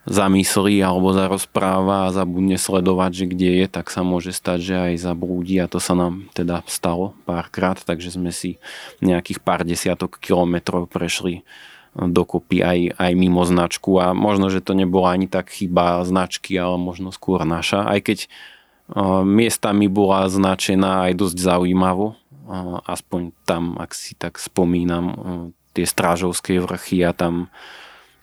zamyslí 0.09 0.81
alebo 0.81 1.13
zarozpráva 1.13 2.09
a 2.09 2.15
zabudne 2.17 2.57
sledovať, 2.57 3.13
že 3.13 3.25
kde 3.29 3.51
je, 3.63 3.67
tak 3.69 3.93
sa 3.93 4.01
môže 4.01 4.33
stať, 4.33 4.59
že 4.65 4.75
aj 4.75 5.05
zablúdi 5.05 5.61
a 5.61 5.69
to 5.69 5.77
sa 5.79 5.93
nám 5.93 6.33
teda 6.33 6.65
stalo 6.65 7.13
párkrát, 7.29 7.77
takže 7.77 8.17
sme 8.17 8.33
si 8.33 8.57
nejakých 9.05 9.45
pár 9.45 9.69
desiatok 9.69 10.17
kilometrov 10.17 10.89
prešli 10.89 11.45
dokopy 11.93 12.65
aj, 12.65 12.79
aj 12.97 13.13
mimo 13.13 13.45
značku. 13.45 14.01
A 14.01 14.17
možno, 14.17 14.49
že 14.49 14.65
to 14.65 14.73
nebola 14.73 15.13
ani 15.13 15.29
tak 15.29 15.53
chyba 15.53 16.01
značky, 16.09 16.57
ale 16.57 16.81
možno 16.81 17.13
skôr 17.13 17.45
naša, 17.45 17.85
aj 17.85 18.01
keď 18.01 18.19
miestami 19.29 19.93
bola 19.93 20.25
značená 20.33 21.11
aj 21.11 21.13
dosť 21.21 21.37
zaujímavo, 21.37 22.17
aspoň 22.89 23.37
tam, 23.45 23.77
ak 23.77 23.93
si 23.93 24.17
tak 24.17 24.41
spomínam, 24.41 25.13
tie 25.77 25.85
strážovské 25.85 26.57
vrchy 26.65 27.05
a 27.05 27.13
tam 27.13 27.53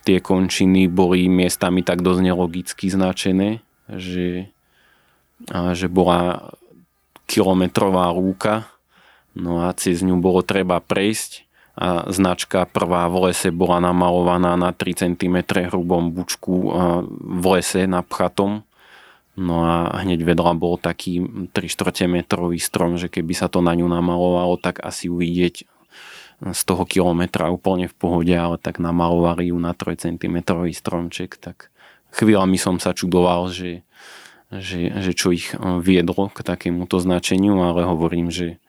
tie 0.06 0.22
končiny 0.22 0.86
boli 0.86 1.26
miestami 1.26 1.82
tak 1.82 2.06
dosť 2.06 2.22
nelogicky 2.22 2.88
značené, 2.94 3.66
že, 3.90 4.54
že 5.50 5.88
bola 5.90 6.54
kilometrová 7.26 8.14
lúka, 8.14 8.70
no 9.34 9.66
a 9.66 9.74
cez 9.74 10.06
ňu 10.06 10.22
bolo 10.22 10.46
treba 10.46 10.78
prejsť 10.78 11.44
a 11.76 12.08
značka 12.08 12.64
prvá 12.64 13.12
v 13.12 13.28
lese 13.28 13.52
bola 13.52 13.84
namalovaná 13.84 14.56
na 14.56 14.72
3 14.72 14.96
cm 14.96 15.44
hrubom 15.68 16.08
bučku 16.16 16.72
v 17.20 17.46
lese 17.52 17.84
na 17.84 18.00
pchatom 18.00 18.64
No 19.36 19.68
a 19.68 19.92
hneď 20.00 20.24
vedľa 20.24 20.56
bol 20.56 20.80
taký 20.80 21.20
3 21.52 21.52
4 21.52 22.08
metrový 22.08 22.56
strom, 22.56 22.96
že 22.96 23.12
keby 23.12 23.36
sa 23.36 23.52
to 23.52 23.60
na 23.60 23.76
ňu 23.76 23.84
namalovalo, 23.84 24.56
tak 24.56 24.80
asi 24.80 25.12
uvidieť 25.12 25.68
z 26.42 26.62
toho 26.68 26.84
kilometra 26.84 27.48
úplne 27.48 27.88
v 27.88 27.96
pohode, 27.96 28.34
ale 28.36 28.60
tak 28.60 28.84
namalovali 28.84 29.54
ju 29.54 29.58
na 29.60 29.72
3 29.72 29.96
cm 29.96 30.44
stromček, 30.76 31.40
tak 31.40 31.72
chvíľami 32.12 32.60
som 32.60 32.80
sa 32.80 32.92
čudoval, 32.92 33.52
že, 33.52 33.88
že, 34.52 34.92
že 34.92 35.12
čo 35.16 35.32
ich 35.32 35.56
eh, 35.56 35.60
viedlo 35.80 36.32
k 36.32 36.44
takémuto 36.44 37.00
značeniu, 37.00 37.60
ale 37.64 37.88
hovorím, 37.88 38.32
že 38.32 38.60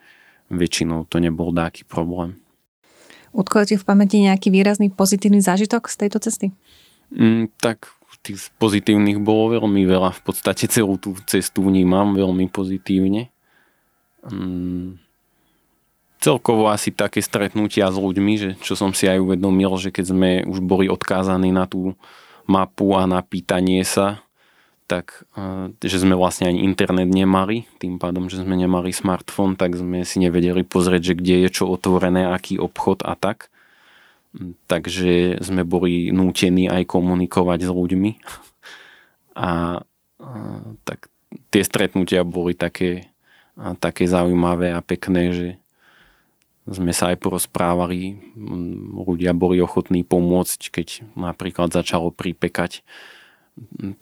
väčšinou 0.47 1.11
to 1.11 1.19
nebol 1.19 1.51
dáky 1.51 1.83
problém. 1.83 2.39
Utkol 3.35 3.69
ti 3.69 3.77
v 3.77 3.85
pamäti 3.85 4.23
nejaký 4.23 4.49
výrazný 4.49 4.89
pozitívny 4.89 5.45
zážitok 5.45 5.91
z 5.93 5.97
tejto 6.07 6.19
cesty? 6.23 6.55
Mm, 7.13 7.53
tak 7.61 7.93
tých 8.27 8.51
pozitívnych 8.59 9.23
bolo 9.23 9.55
veľmi 9.55 9.87
veľa. 9.87 10.11
V 10.19 10.23
podstate 10.27 10.67
celú 10.67 10.99
tú 10.99 11.15
cestu 11.31 11.63
vnímam 11.63 12.19
veľmi 12.19 12.51
pozitívne. 12.51 13.31
Mm, 14.27 14.99
celkovo 16.27 16.67
asi 16.67 16.91
také 16.91 17.23
stretnutia 17.23 17.87
s 17.87 17.95
ľuďmi, 17.95 18.33
že 18.35 18.51
čo 18.59 18.75
som 18.75 18.91
si 18.91 19.07
aj 19.07 19.23
uvedomil, 19.23 19.71
že 19.79 19.95
keď 19.95 20.05
sme 20.11 20.31
už 20.43 20.59
boli 20.59 20.91
odkázaní 20.91 21.55
na 21.55 21.71
tú 21.71 21.95
mapu 22.51 22.99
a 22.99 23.07
na 23.07 23.23
pýtanie 23.23 23.87
sa, 23.87 24.19
tak 24.87 25.27
že 25.83 25.99
sme 25.99 26.15
vlastne 26.15 26.51
ani 26.51 26.63
internet 26.63 27.11
nemali, 27.11 27.67
tým 27.83 27.99
pádom, 27.99 28.31
že 28.31 28.43
sme 28.43 28.55
nemali 28.55 28.95
smartfón, 28.95 29.59
tak 29.59 29.75
sme 29.75 30.07
si 30.07 30.23
nevedeli 30.23 30.63
pozrieť, 30.63 31.15
že 31.15 31.19
kde 31.19 31.37
je 31.47 31.49
čo 31.51 31.71
otvorené, 31.71 32.27
aký 32.31 32.59
obchod 32.59 33.03
a 33.03 33.19
tak 33.19 33.51
takže 34.67 35.41
sme 35.41 35.65
boli 35.65 36.13
nútení 36.13 36.69
aj 36.69 36.85
komunikovať 36.89 37.67
s 37.67 37.71
ľuďmi. 37.71 38.11
A, 39.37 39.85
a 40.17 40.31
tak 40.89 41.13
tie 41.53 41.61
stretnutia 41.61 42.25
boli 42.25 42.57
také, 42.57 43.13
a, 43.53 43.77
také 43.77 44.09
zaujímavé 44.09 44.73
a 44.73 44.81
pekné, 44.81 45.29
že 45.29 45.49
sme 46.67 46.91
sa 46.91 47.15
aj 47.15 47.23
porozprávali, 47.23 48.19
ľudia 48.93 49.33
boli 49.33 49.63
ochotní 49.63 50.03
pomôcť, 50.03 50.61
keď 50.71 50.89
napríklad 51.15 51.71
začalo 51.71 52.11
pripekať, 52.11 52.83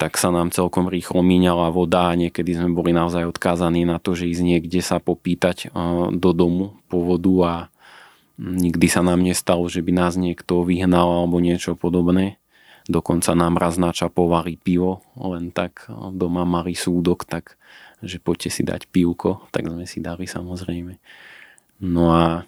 tak 0.00 0.18
sa 0.18 0.34
nám 0.34 0.50
celkom 0.50 0.90
rýchlo 0.90 1.22
míňala 1.22 1.70
voda 1.70 2.10
a 2.10 2.18
niekedy 2.18 2.58
sme 2.58 2.74
boli 2.74 2.90
naozaj 2.90 3.30
odkázaní 3.30 3.86
na 3.86 4.02
to, 4.02 4.18
že 4.18 4.26
ísť 4.26 4.42
niekde 4.42 4.80
sa 4.82 4.98
popýtať 4.98 5.70
do 6.10 6.30
domu 6.34 6.74
po 6.90 7.04
vodu 7.06 7.34
a 7.44 7.54
Nikdy 8.34 8.90
sa 8.90 9.06
nám 9.06 9.22
nestalo, 9.22 9.62
že 9.70 9.78
by 9.78 9.94
nás 9.94 10.18
niekto 10.18 10.66
vyhnal 10.66 11.22
alebo 11.22 11.38
niečo 11.38 11.78
podobné. 11.78 12.42
Dokonca 12.90 13.30
nám 13.32 13.56
raz 13.56 13.78
načapovali 13.78 14.58
pivo, 14.58 15.06
len 15.14 15.54
tak 15.54 15.86
doma 16.12 16.42
mali 16.42 16.74
súdok, 16.74 17.24
tak 17.24 17.54
že 18.02 18.18
poďte 18.18 18.50
si 18.50 18.62
dať 18.66 18.90
pivko, 18.90 19.48
tak 19.54 19.70
sme 19.70 19.86
si 19.86 20.02
dali 20.02 20.26
samozrejme. 20.26 20.98
No 21.86 22.10
a 22.10 22.42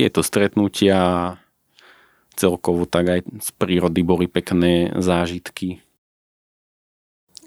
tieto 0.00 0.24
stretnutia 0.24 1.36
celkovo 2.32 2.88
tak 2.88 3.04
aj 3.04 3.20
z 3.44 3.48
prírody 3.60 4.00
boli 4.00 4.24
pekné 4.24 4.96
zážitky. 4.96 5.84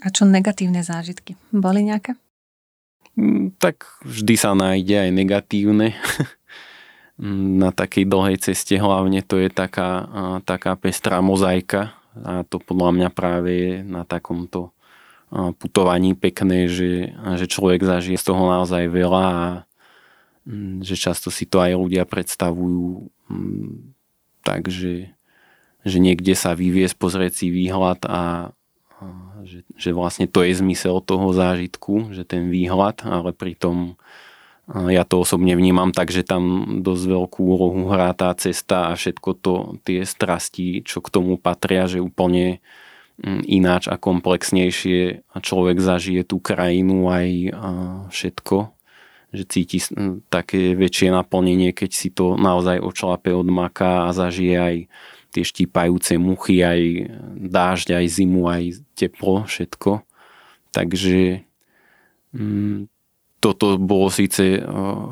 A 0.06 0.14
čo 0.14 0.30
negatívne 0.30 0.86
zážitky? 0.86 1.34
Boli 1.50 1.82
nejaké? 1.82 2.14
Mm, 3.18 3.58
tak 3.58 3.90
vždy 4.06 4.36
sa 4.38 4.54
nájde 4.54 5.10
aj 5.10 5.10
negatívne. 5.10 5.98
na 7.58 7.70
takej 7.70 8.10
dlhej 8.10 8.38
ceste 8.42 8.74
hlavne 8.78 9.22
to 9.22 9.38
je 9.38 9.50
taká, 9.50 10.10
taká 10.50 10.74
pestrá 10.74 11.22
mozaika 11.22 11.94
a 12.18 12.42
to 12.46 12.58
podľa 12.58 12.90
mňa 12.94 13.10
práve 13.14 13.52
je 13.54 13.74
na 13.86 14.02
takomto 14.06 14.74
putovaní 15.34 16.14
pekné, 16.14 16.70
že, 16.70 17.14
že 17.38 17.46
človek 17.50 17.82
zažije 17.82 18.18
z 18.22 18.26
toho 18.34 18.44
naozaj 18.50 18.86
veľa 18.86 19.26
a 19.26 19.48
že 20.84 20.96
často 21.00 21.32
si 21.32 21.48
to 21.48 21.64
aj 21.64 21.80
ľudia 21.80 22.04
predstavujú 22.04 23.08
mm, 23.32 23.96
tak, 24.44 24.68
že, 24.68 25.16
že 25.88 25.98
niekde 26.04 26.36
sa 26.36 26.52
vyviesť, 26.52 27.00
pozrieť 27.00 27.34
si 27.44 27.48
výhľad 27.48 28.04
a, 28.04 28.52
a 29.00 29.06
že, 29.48 29.64
že 29.80 29.96
vlastne 29.96 30.28
to 30.28 30.44
je 30.44 30.60
zmysel 30.60 31.00
toho 31.00 31.32
zážitku, 31.32 32.12
že 32.12 32.28
ten 32.28 32.52
výhľad, 32.52 33.08
ale 33.08 33.32
pritom 33.32 33.96
ja 34.68 35.04
to 35.04 35.28
osobne 35.28 35.60
vnímam 35.60 35.92
tak, 35.92 36.08
že 36.08 36.24
tam 36.24 36.80
dosť 36.80 37.04
veľkú 37.04 37.42
úlohu 37.44 37.92
hrá 37.92 38.16
tá 38.16 38.32
cesta 38.32 38.92
a 38.92 38.96
všetko 38.96 39.30
to, 39.44 39.56
tie 39.84 40.08
strasti, 40.08 40.80
čo 40.88 41.04
k 41.04 41.12
tomu 41.12 41.36
patria, 41.36 41.84
že 41.84 42.00
úplne 42.00 42.64
mm, 43.20 43.44
ináč 43.44 43.92
a 43.92 44.00
komplexnejšie 44.00 45.28
človek 45.44 45.84
zažije 45.84 46.24
tú 46.24 46.40
krajinu 46.40 47.12
aj 47.12 47.28
všetko, 48.08 48.73
že 49.34 49.44
cíti 49.50 49.82
také 50.30 50.78
väčšie 50.78 51.10
naplnenie, 51.10 51.74
keď 51.74 51.92
si 51.92 52.14
to 52.14 52.38
naozaj 52.38 52.78
očlape 52.78 53.34
od 53.34 53.50
maka 53.50 54.06
a 54.06 54.14
zažije 54.14 54.56
aj 54.56 54.76
tie 55.34 55.44
štípajúce 55.44 56.22
muchy, 56.22 56.62
aj 56.62 56.82
dážď, 57.50 57.98
aj 57.98 58.06
zimu, 58.06 58.46
aj 58.46 58.64
teplo, 58.94 59.50
všetko. 59.50 60.06
Takže 60.70 61.42
mm, 62.38 62.86
toto 63.42 63.82
bolo 63.82 64.14
síce 64.14 64.62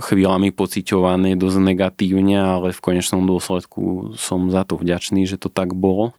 chvíľami 0.05 0.53
pociťované 0.53 1.35
dosť 1.35 1.57
negatívne, 1.57 2.37
ale 2.37 2.71
v 2.71 2.79
konečnom 2.79 3.25
dôsledku 3.25 4.13
som 4.15 4.53
za 4.53 4.61
to 4.63 4.77
vďačný, 4.77 5.25
že 5.25 5.41
to 5.41 5.49
tak 5.49 5.73
bolo. 5.73 6.13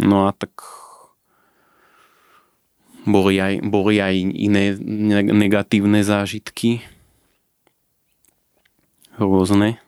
No 0.00 0.24
a 0.24 0.32
tak 0.32 0.79
boli 3.08 3.40
aj, 3.40 3.64
boli 3.64 4.00
aj 4.00 4.14
iné 4.20 4.76
negatívne 5.24 6.04
zážitky. 6.04 6.84
Rôzne. 9.20 9.80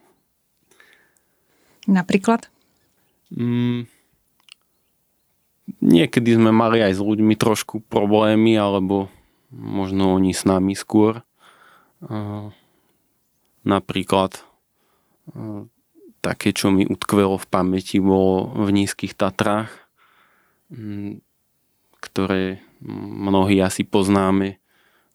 Napríklad? 1.88 2.52
Mm, 3.32 3.88
niekedy 5.80 6.36
sme 6.36 6.52
mali 6.52 6.84
aj 6.84 6.96
s 6.96 7.00
ľuďmi 7.00 7.34
trošku 7.34 7.80
problémy, 7.88 8.54
alebo 8.60 9.08
možno 9.50 10.12
oni 10.14 10.36
s 10.36 10.44
nami 10.44 10.76
skôr. 10.76 11.24
Napríklad 13.62 14.42
také, 16.22 16.54
čo 16.54 16.70
mi 16.70 16.86
utkvelo 16.86 17.38
v 17.40 17.46
pamäti, 17.50 17.98
bolo 17.98 18.52
v 18.62 18.68
Nízkych 18.74 19.16
Tatrách, 19.18 19.70
ktoré 21.98 22.62
mnohí 22.86 23.62
asi 23.62 23.86
poznáme 23.86 24.58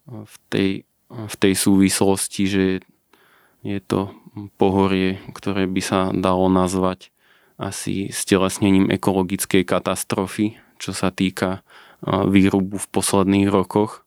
v 0.08 0.36
tej, 0.48 0.72
v 1.12 1.36
tej 1.36 1.54
súvislosti, 1.54 2.44
že 2.48 2.66
je 3.66 3.80
to 3.84 4.16
pohorie, 4.56 5.20
ktoré 5.36 5.68
by 5.68 5.82
sa 5.84 6.00
dalo 6.16 6.48
nazvať 6.48 7.12
asi 7.58 8.14
stelesnením 8.14 8.88
ekologickej 8.94 9.66
katastrofy, 9.66 10.62
čo 10.78 10.94
sa 10.94 11.10
týka 11.10 11.66
výrubu 12.06 12.78
v 12.78 12.88
posledných 12.94 13.50
rokoch. 13.50 14.06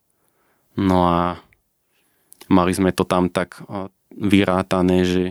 No 0.79 1.11
a 1.11 1.43
mali 2.47 2.73
sme 2.73 2.95
to 2.95 3.03
tam 3.03 3.27
tak 3.27 3.59
vyrátané, 4.15 5.03
že, 5.03 5.27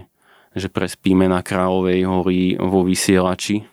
že 0.51 0.67
prespíme 0.67 1.31
na 1.31 1.39
Kráľovej 1.39 1.99
hory 2.03 2.39
vo 2.59 2.83
vysielači. 2.83 3.63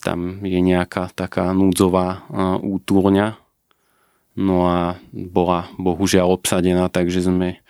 Tam 0.00 0.40
je 0.40 0.60
nejaká 0.60 1.12
taká 1.12 1.52
núdzová 1.52 2.24
útúrňa. 2.64 3.36
No 4.36 4.56
a 4.68 5.00
bola 5.12 5.68
bohužiaľ 5.80 6.36
obsadená, 6.36 6.92
takže 6.92 7.24
sme 7.24 7.60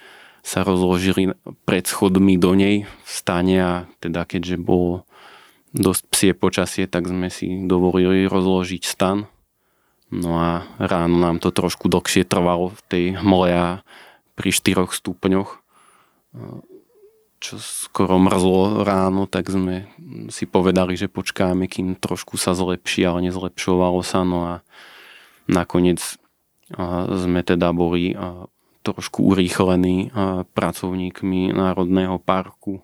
sa 0.47 0.63
rozložili 0.63 1.35
pred 1.67 1.87
schodmi 1.87 2.39
do 2.39 2.55
nej 2.55 2.87
v 2.87 3.11
stane 3.11 3.57
a 3.59 3.73
teda 3.99 4.23
keďže 4.27 4.59
bolo 4.59 5.03
dosť 5.75 6.03
psie 6.11 6.31
počasie, 6.35 6.85
tak 6.87 7.11
sme 7.11 7.31
si 7.31 7.67
dovolili 7.67 8.31
rozložiť 8.31 8.83
stan 8.87 9.27
No 10.11 10.39
a 10.39 10.63
ráno 10.79 11.19
nám 11.19 11.43
to 11.43 11.51
trošku 11.51 11.91
dlhšie 11.91 12.23
trvalo 12.23 12.71
v 12.71 12.81
tej 12.87 13.05
hmle 13.19 13.51
a 13.51 13.69
pri 14.39 14.51
4 14.55 14.87
stupňoch 14.87 15.59
čo 17.38 17.61
skoro 17.61 18.16
mrzlo 18.16 18.83
ráno, 18.83 19.28
tak 19.28 19.52
sme 19.52 19.87
si 20.33 20.49
povedali, 20.49 20.97
že 20.97 21.12
počkáme, 21.12 21.69
kým 21.69 21.95
trošku 21.97 22.40
sa 22.40 22.57
zlepší, 22.57 23.05
ale 23.07 23.28
nezlepšovalo 23.28 24.00
sa. 24.00 24.25
No 24.25 24.38
a 24.47 24.55
nakoniec 25.47 26.00
sme 27.12 27.40
teda 27.47 27.71
boli 27.71 28.16
trošku 28.83 29.26
urýchlení 29.35 30.11
pracovníkmi 30.55 31.55
Národného 31.55 32.19
parku, 32.19 32.83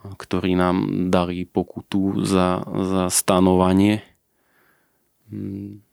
ktorí 0.00 0.56
nám 0.56 1.08
dali 1.12 1.44
pokutu 1.44 2.24
za, 2.24 2.64
za 2.64 3.12
stanovanie 3.12 4.00
hmm 5.28 5.92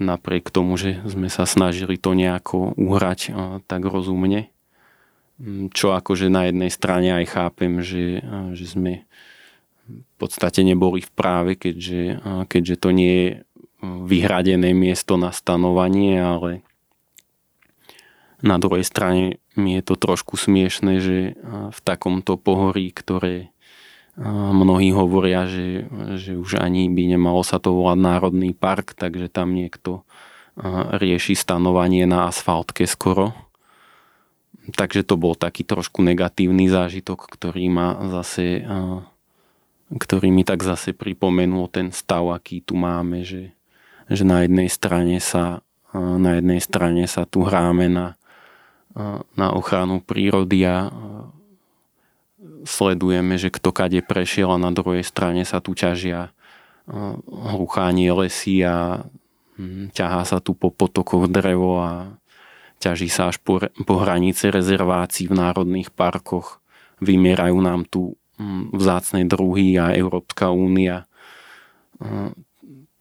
napriek 0.00 0.48
tomu, 0.48 0.80
že 0.80 1.04
sme 1.04 1.28
sa 1.28 1.44
snažili 1.44 2.00
to 2.00 2.16
nejako 2.16 2.72
uhrať 2.80 3.36
tak 3.68 3.84
rozumne. 3.84 4.48
Mm, 5.40 5.72
čo 5.72 5.96
akože 5.96 6.28
na 6.28 6.52
jednej 6.52 6.68
strane 6.68 7.16
aj 7.16 7.26
chápem, 7.32 7.80
že, 7.80 8.20
že 8.52 8.66
sme 8.68 8.92
v 9.88 10.14
podstate 10.20 10.62
neboli 10.62 11.02
v 11.02 11.10
práve, 11.10 11.56
keďže, 11.56 12.20
keďže 12.46 12.76
to 12.78 12.88
nie 12.92 13.12
je 13.16 13.28
vyhradené 13.82 14.70
miesto 14.76 15.16
na 15.16 15.32
stanovanie, 15.32 16.20
ale 16.20 16.62
na 18.44 18.60
druhej 18.60 18.84
strane 18.84 19.40
mi 19.56 19.80
je 19.80 19.82
to 19.82 19.96
trošku 19.96 20.36
smiešne, 20.36 21.00
že 21.00 21.34
v 21.72 21.78
takomto 21.82 22.36
pohorí, 22.38 22.92
ktoré 22.92 23.50
Mnohí 24.20 24.92
hovoria, 24.92 25.48
že, 25.48 25.88
že 26.20 26.36
už 26.36 26.60
ani 26.60 26.92
by 26.92 27.16
nemalo 27.16 27.40
sa 27.40 27.56
to 27.56 27.72
volať 27.72 27.98
Národný 28.04 28.52
park, 28.52 28.92
takže 28.92 29.32
tam 29.32 29.56
niekto 29.56 30.04
rieši 31.00 31.32
stanovanie 31.32 32.04
na 32.04 32.28
asfaltke 32.28 32.84
skoro. 32.84 33.32
Takže 34.74 35.02
to 35.02 35.14
bol 35.18 35.34
taký 35.34 35.66
trošku 35.66 36.02
negatívny 36.02 36.70
zážitok, 36.70 37.26
ktorý 37.30 37.66
ma 37.70 37.96
zase 38.10 38.64
ktorý 39.90 40.30
mi 40.30 40.46
tak 40.46 40.62
zase 40.62 40.94
pripomenul 40.94 41.66
ten 41.66 41.90
stav, 41.90 42.30
aký 42.30 42.62
tu 42.62 42.78
máme, 42.78 43.26
že, 43.26 43.50
že 44.06 44.22
na 44.22 44.46
jednej 44.46 44.70
strane 44.70 45.18
sa 45.18 45.66
na 45.94 46.38
jednej 46.38 46.62
strane 46.62 47.10
sa 47.10 47.26
tu 47.26 47.42
hráme 47.42 47.90
na, 47.90 48.14
na 49.34 49.48
ochranu 49.50 49.98
prírody 49.98 50.62
a 50.62 50.86
sledujeme, 52.62 53.34
že 53.34 53.50
kto 53.50 53.74
kade 53.74 53.98
prešiel 54.06 54.54
a 54.54 54.62
na 54.62 54.70
druhej 54.70 55.02
strane 55.02 55.42
sa 55.42 55.58
tu 55.58 55.74
ťažia 55.74 56.30
hruchanie 57.26 58.10
lesy 58.14 58.62
a 58.62 59.06
hm, 59.58 59.94
ťahá 59.94 60.22
sa 60.26 60.38
tu 60.38 60.54
po 60.54 60.70
potokoch 60.70 61.30
drevo 61.30 61.82
a 61.82 62.14
ťaží 62.80 63.12
sa 63.12 63.28
až 63.28 63.38
po, 63.44 63.60
po 63.60 63.94
hranice 64.00 64.48
rezervácií 64.48 65.28
v 65.28 65.36
národných 65.36 65.92
parkoch. 65.92 66.64
Vymierajú 67.04 67.60
nám 67.60 67.84
tu 67.84 68.16
hm, 68.40 68.72
vzácne 68.72 69.28
druhy 69.28 69.76
a 69.76 69.92
Európska 69.92 70.48
únia 70.48 71.04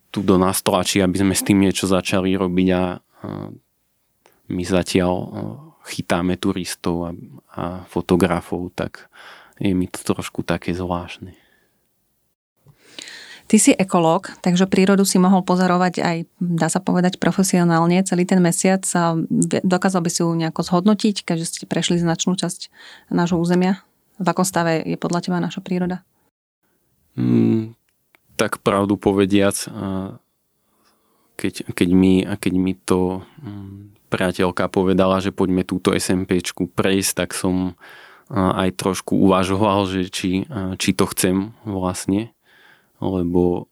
tu 0.09 0.19
do 0.25 0.35
nás 0.35 0.59
tlačí, 0.59 0.99
aby 0.99 1.17
sme 1.23 1.35
s 1.37 1.45
tým 1.45 1.63
niečo 1.63 1.87
začali 1.87 2.35
robiť 2.35 2.67
a 2.75 2.83
my 4.49 4.63
zatiaľ 4.65 5.13
chytáme 5.85 6.35
turistov 6.37 6.95
a, 7.07 7.11
a 7.55 7.63
fotografov, 7.87 8.73
tak 8.75 9.07
je 9.57 9.73
mi 9.73 9.87
to 9.89 10.01
trošku 10.01 10.43
také 10.45 10.75
zvláštne. 10.75 11.33
Ty 13.49 13.57
si 13.57 13.73
ekológ, 13.73 14.29
takže 14.45 14.69
prírodu 14.69 15.01
si 15.09 15.17
mohol 15.17 15.41
pozorovať 15.41 15.93
aj, 16.05 16.17
dá 16.37 16.69
sa 16.69 16.77
povedať, 16.77 17.17
profesionálne 17.17 17.97
celý 18.05 18.21
ten 18.29 18.37
mesiac. 18.37 18.85
A 18.93 19.17
dokázal 19.65 20.05
by 20.05 20.09
si 20.13 20.21
ju 20.21 20.29
nejako 20.37 20.61
zhodnotiť, 20.61 21.25
keďže 21.25 21.45
ste 21.49 21.65
prešli 21.65 21.97
značnú 21.97 22.37
časť 22.37 22.69
nášho 23.09 23.41
územia? 23.41 23.81
V 24.21 24.27
akom 24.29 24.45
stave 24.45 24.85
je 24.85 25.01
podľa 25.01 25.25
teba 25.25 25.41
naša 25.41 25.65
príroda? 25.65 26.05
Mm, 27.17 27.73
tak 28.37 28.61
pravdu 28.61 29.01
povediac, 29.01 29.57
keď, 31.33 31.73
keď, 31.73 31.89
mi, 31.89 32.21
keď 32.21 32.53
mi 32.53 32.77
to 32.77 33.25
mm, 33.41 33.97
priateľka 34.13 34.69
povedala, 34.69 35.25
že 35.25 35.33
poďme 35.33 35.65
túto 35.65 35.89
SMPčku 35.89 36.69
prejsť, 36.69 37.11
tak 37.17 37.33
som 37.33 37.73
aj 38.29 38.77
trošku 38.77 39.17
uvažoval, 39.17 39.89
že 39.89 40.05
či, 40.13 40.45
či 40.77 40.89
to 40.93 41.09
chcem 41.09 41.49
vlastne, 41.65 42.29
lebo 43.01 43.67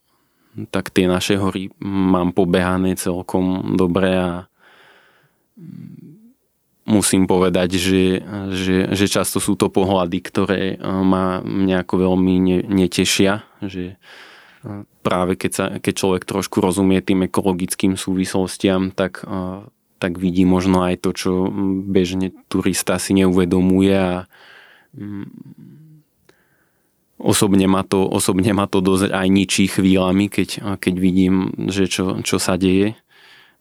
tak 0.74 0.90
tie 0.90 1.06
naše 1.06 1.38
hory 1.38 1.70
mám 1.84 2.34
pobehané 2.34 2.98
celkom 2.98 3.78
dobre 3.78 4.10
a 4.18 4.30
musím 6.88 7.30
povedať, 7.30 7.78
že, 7.78 8.24
že, 8.56 8.76
že 8.90 9.06
často 9.06 9.38
sú 9.38 9.54
to 9.54 9.70
pohľady, 9.70 10.18
ktoré 10.24 10.62
ma 10.82 11.46
nejako 11.46 12.10
veľmi 12.10 12.66
netešia, 12.66 13.46
že 13.62 14.02
práve 15.06 15.38
keď, 15.38 15.52
sa, 15.54 15.66
keď 15.78 15.94
človek 15.94 16.24
trošku 16.26 16.58
rozumie 16.58 17.04
tým 17.06 17.30
ekologickým 17.30 17.94
súvislostiam, 17.94 18.90
tak, 18.90 19.22
tak 20.02 20.18
vidí 20.18 20.42
možno 20.48 20.82
aj 20.82 21.06
to, 21.06 21.10
čo 21.14 21.32
bežne 21.86 22.34
turista 22.50 22.98
si 22.98 23.14
neuvedomuje 23.14 23.94
a 23.94 24.26
Mm. 24.98 25.30
Osobne 27.18 27.66
ma 27.66 27.82
to, 27.82 28.06
osobne 28.06 28.54
ma 28.54 28.70
to 28.70 28.82
dosť 28.82 29.10
aj 29.10 29.28
ničí 29.28 29.66
chvíľami, 29.70 30.30
keď, 30.30 30.78
keď 30.78 30.94
vidím, 30.98 31.54
že 31.70 31.90
čo, 31.90 32.22
čo 32.22 32.38
sa 32.38 32.56
deje. 32.56 32.98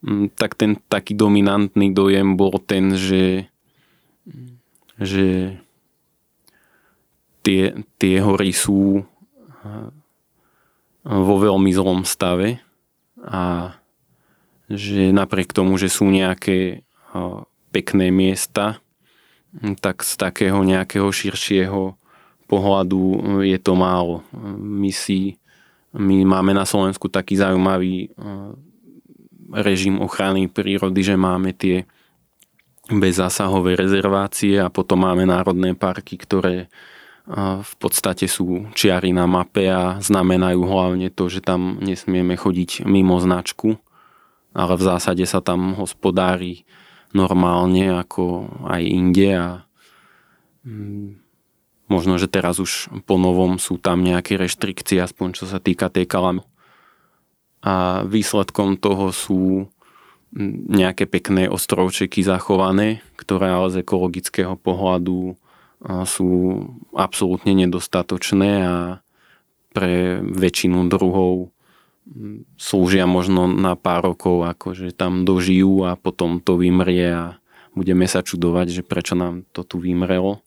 Mm, 0.05 0.33
tak 0.37 0.55
ten 0.55 0.77
taký 0.89 1.17
dominantný 1.17 1.93
dojem 1.93 2.37
bol 2.37 2.61
ten, 2.61 2.93
že, 2.95 3.49
že 5.01 5.57
tie, 7.41 7.81
tie 7.97 8.17
hory 8.21 8.53
sú 8.53 9.09
vo 11.07 11.35
veľmi 11.39 11.71
zlom 11.71 12.03
stave 12.03 12.59
a 13.23 13.75
že 14.67 15.15
napriek 15.15 15.55
tomu, 15.55 15.79
že 15.79 15.87
sú 15.87 16.11
nejaké 16.11 16.83
pekné 17.71 18.11
miesta, 18.11 18.83
tak 19.79 20.03
z 20.03 20.19
takého 20.19 20.59
nejakého 20.67 21.07
širšieho 21.07 21.95
pohľadu 22.47 23.43
je 23.43 23.59
to 23.59 23.73
málo. 23.75 24.23
My 24.59 24.95
si 24.95 25.37
my 25.97 26.29
máme 26.29 26.53
na 26.53 26.69
Slovensku 26.69 27.09
taký 27.09 27.41
zaujímavý 27.41 28.13
režim 29.49 29.97
ochrany 30.05 30.45
prírody, 30.51 31.01
že 31.01 31.17
máme 31.17 31.57
tie 31.57 31.89
bezzásahové 32.87 33.75
rezervácie 33.75 34.61
a 34.61 34.69
potom 34.69 35.09
máme 35.09 35.27
národné 35.27 35.75
parky, 35.75 36.21
ktoré 36.21 36.69
v 37.59 37.75
podstate 37.83 38.31
sú 38.31 38.71
čiary 38.79 39.11
na 39.11 39.27
mape 39.27 39.67
a 39.67 39.99
znamenajú 39.99 40.63
hlavne 40.63 41.11
to, 41.11 41.27
že 41.27 41.43
tam 41.43 41.83
nesmieme 41.83 42.39
chodiť 42.39 42.87
mimo 42.87 43.19
značku, 43.19 43.75
ale 44.55 44.79
v 44.79 44.83
zásade 44.87 45.27
sa 45.27 45.43
tam 45.43 45.75
hospodári 45.75 46.63
normálne 47.11 47.99
ako 47.99 48.47
aj 48.71 48.83
inde 48.87 49.29
a 49.35 49.67
mm, 50.63 51.26
možno, 51.87 52.19
že 52.19 52.31
teraz 52.31 52.59
už 52.59 52.91
po 53.07 53.17
novom 53.19 53.59
sú 53.59 53.79
tam 53.79 54.03
nejaké 54.03 54.39
reštrikcie, 54.39 55.03
aspoň 55.03 55.29
čo 55.39 55.45
sa 55.47 55.63
týka 55.63 55.91
tej 55.91 56.07
kalamy. 56.07 56.43
A 57.67 58.07
výsledkom 58.07 58.79
toho 58.79 59.11
sú 59.11 59.71
nejaké 60.69 61.07
pekné 61.07 61.49
ostrovčeky 61.49 62.21
zachované, 62.21 63.01
ktoré 63.17 63.51
ale 63.51 63.73
z 63.73 63.81
ekologického 63.83 64.59
pohľadu 64.59 65.39
sú 66.05 66.29
absolútne 66.97 67.53
nedostatočné 67.55 68.53
a 68.67 68.77
pre 69.77 70.25
väčšinu 70.25 70.89
druhov 70.89 71.53
slúžia 72.57 73.05
možno 73.05 73.51
na 73.51 73.75
pár 73.75 74.15
rokov, 74.15 74.47
akože 74.47 74.95
tam 74.95 75.27
dožijú 75.27 75.85
a 75.85 75.99
potom 75.99 76.39
to 76.39 76.57
vymrie 76.57 77.11
a 77.13 77.37
budeme 77.77 78.07
sa 78.09 78.23
čudovať, 78.23 78.81
že 78.81 78.83
prečo 78.87 79.19
nám 79.19 79.45
to 79.53 79.67
tu 79.67 79.83
vymrelo. 79.83 80.46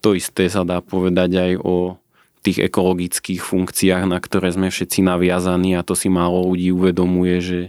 To 0.00 0.16
isté 0.16 0.48
sa 0.48 0.64
dá 0.64 0.80
povedať 0.80 1.30
aj 1.36 1.52
o 1.60 2.00
tých 2.40 2.72
ekologických 2.72 3.40
funkciách, 3.44 4.08
na 4.08 4.16
ktoré 4.16 4.48
sme 4.48 4.72
všetci 4.72 5.04
naviazaní 5.04 5.76
a 5.76 5.84
to 5.84 5.92
si 5.92 6.08
málo 6.08 6.40
ľudí 6.48 6.72
uvedomuje, 6.72 7.36
že, 7.44 7.62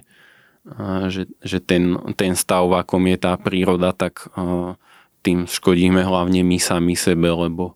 že, 1.11 1.27
že 1.43 1.57
ten, 1.59 1.99
ten 2.15 2.39
stav, 2.39 2.71
v 2.71 2.79
akom 2.79 3.03
je 3.11 3.17
tá 3.19 3.35
príroda, 3.35 3.91
tak 3.91 4.31
tým 5.21 5.43
škodíme 5.43 5.99
hlavne 6.07 6.41
my 6.47 6.55
sami 6.55 6.95
sebe, 6.95 7.27
lebo 7.27 7.75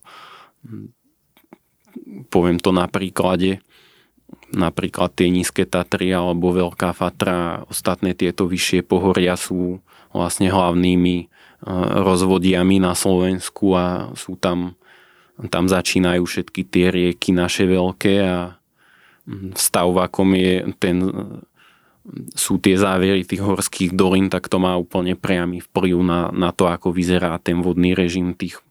poviem 2.32 2.56
to 2.56 2.72
na 2.72 2.88
príklade, 2.88 3.60
napríklad 4.56 5.12
tie 5.14 5.28
nízke 5.28 5.68
Tatry 5.68 6.10
alebo 6.10 6.54
Veľká 6.54 6.96
Fatra 6.96 7.34
a 7.36 7.62
ostatné 7.68 8.16
tieto 8.16 8.48
vyššie 8.48 8.86
pohoria 8.86 9.36
sú 9.36 9.84
vlastne 10.10 10.48
hlavnými 10.48 11.28
rozvodiami 12.06 12.78
na 12.78 12.94
Slovensku 12.94 13.74
a 13.74 14.14
sú 14.14 14.38
tam 14.38 14.78
tam 15.52 15.68
začínajú 15.68 16.24
všetky 16.24 16.64
tie 16.64 16.88
rieky 16.88 17.36
naše 17.36 17.68
veľké 17.68 18.14
a 18.24 18.56
stav, 19.58 19.92
v 19.92 19.98
akom 20.00 20.32
je 20.32 20.54
ten, 20.80 20.96
sú 22.32 22.56
tie 22.56 22.78
závery 22.78 23.26
tých 23.26 23.44
horských 23.44 23.92
dolín, 23.92 24.32
tak 24.32 24.48
to 24.48 24.56
má 24.56 24.78
úplne 24.80 25.12
priamy 25.12 25.60
vplyv 25.60 25.96
na, 26.00 26.20
na 26.32 26.50
to, 26.56 26.70
ako 26.70 26.94
vyzerá 26.94 27.36
ten 27.42 27.60
vodný 27.60 27.92
režim 27.92 28.32
tých 28.32 28.64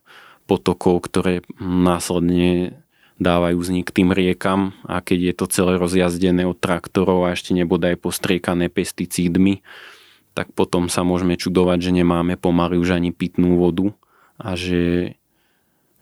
potokov, 0.50 1.06
ktoré 1.06 1.46
následne 1.62 2.82
dávajú 3.22 3.58
vznik 3.62 3.94
tým 3.96 4.12
riekam. 4.12 4.76
A 4.90 5.00
keď 5.00 5.20
je 5.32 5.34
to 5.38 5.46
celé 5.48 5.74
rozjazdené 5.80 6.44
od 6.50 6.58
traktorov 6.60 7.30
a 7.30 7.34
ešte 7.34 7.56
nebodaj 7.56 7.96
postriekané 8.00 8.68
pesticídmi, 8.68 9.62
tak 10.36 10.52
potom 10.52 10.92
sa 10.92 11.08
môžeme 11.08 11.40
čudovať, 11.40 11.90
že 11.90 11.96
nemáme 11.96 12.36
pomaly 12.36 12.76
už 12.76 13.00
ani 13.00 13.16
pitnú 13.16 13.56
vodu 13.56 13.96
a 14.36 14.60
že 14.60 15.16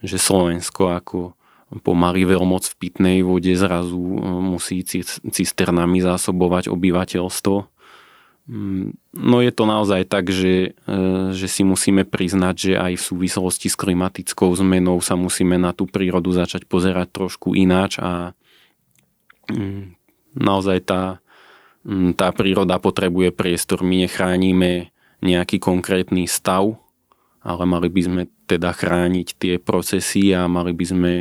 že 0.04 0.20
Slovensko 0.20 0.92
ako 0.92 1.32
pomaly 1.80 2.28
veľmoc 2.28 2.68
v 2.68 2.78
pitnej 2.78 3.18
vode 3.24 3.50
zrazu 3.56 3.98
e, 3.98 4.20
musí 4.22 4.84
cisternami 5.32 6.04
zásobovať 6.04 6.68
obyvateľstvo. 6.70 7.56
Mm, 8.44 8.94
no 9.16 9.36
je 9.40 9.50
to 9.50 9.64
naozaj 9.64 10.04
tak, 10.06 10.28
že, 10.28 10.76
e, 10.76 11.00
že 11.32 11.48
si 11.48 11.64
musíme 11.64 12.04
priznať, 12.04 12.54
že 12.54 12.72
aj 12.76 12.92
v 13.00 13.06
súvislosti 13.08 13.72
s 13.72 13.80
klimatickou 13.80 14.52
zmenou 14.54 15.00
sa 15.00 15.16
musíme 15.16 15.56
na 15.56 15.72
tú 15.72 15.88
prírodu 15.88 16.30
začať 16.30 16.68
pozerať 16.68 17.10
trošku 17.10 17.56
ináč 17.56 17.98
a 17.98 18.36
mm, 19.50 19.96
naozaj 20.36 20.78
tá, 20.84 21.23
tá 22.16 22.32
príroda 22.32 22.80
potrebuje 22.80 23.32
priestor. 23.36 23.84
My 23.84 24.08
nechránime 24.08 24.92
nejaký 25.20 25.60
konkrétny 25.60 26.24
stav, 26.24 26.80
ale 27.44 27.62
mali 27.68 27.92
by 27.92 28.00
sme 28.00 28.22
teda 28.48 28.72
chrániť 28.72 29.28
tie 29.36 29.54
procesy 29.60 30.32
a 30.32 30.48
mali 30.48 30.72
by 30.72 30.84
sme 30.84 31.12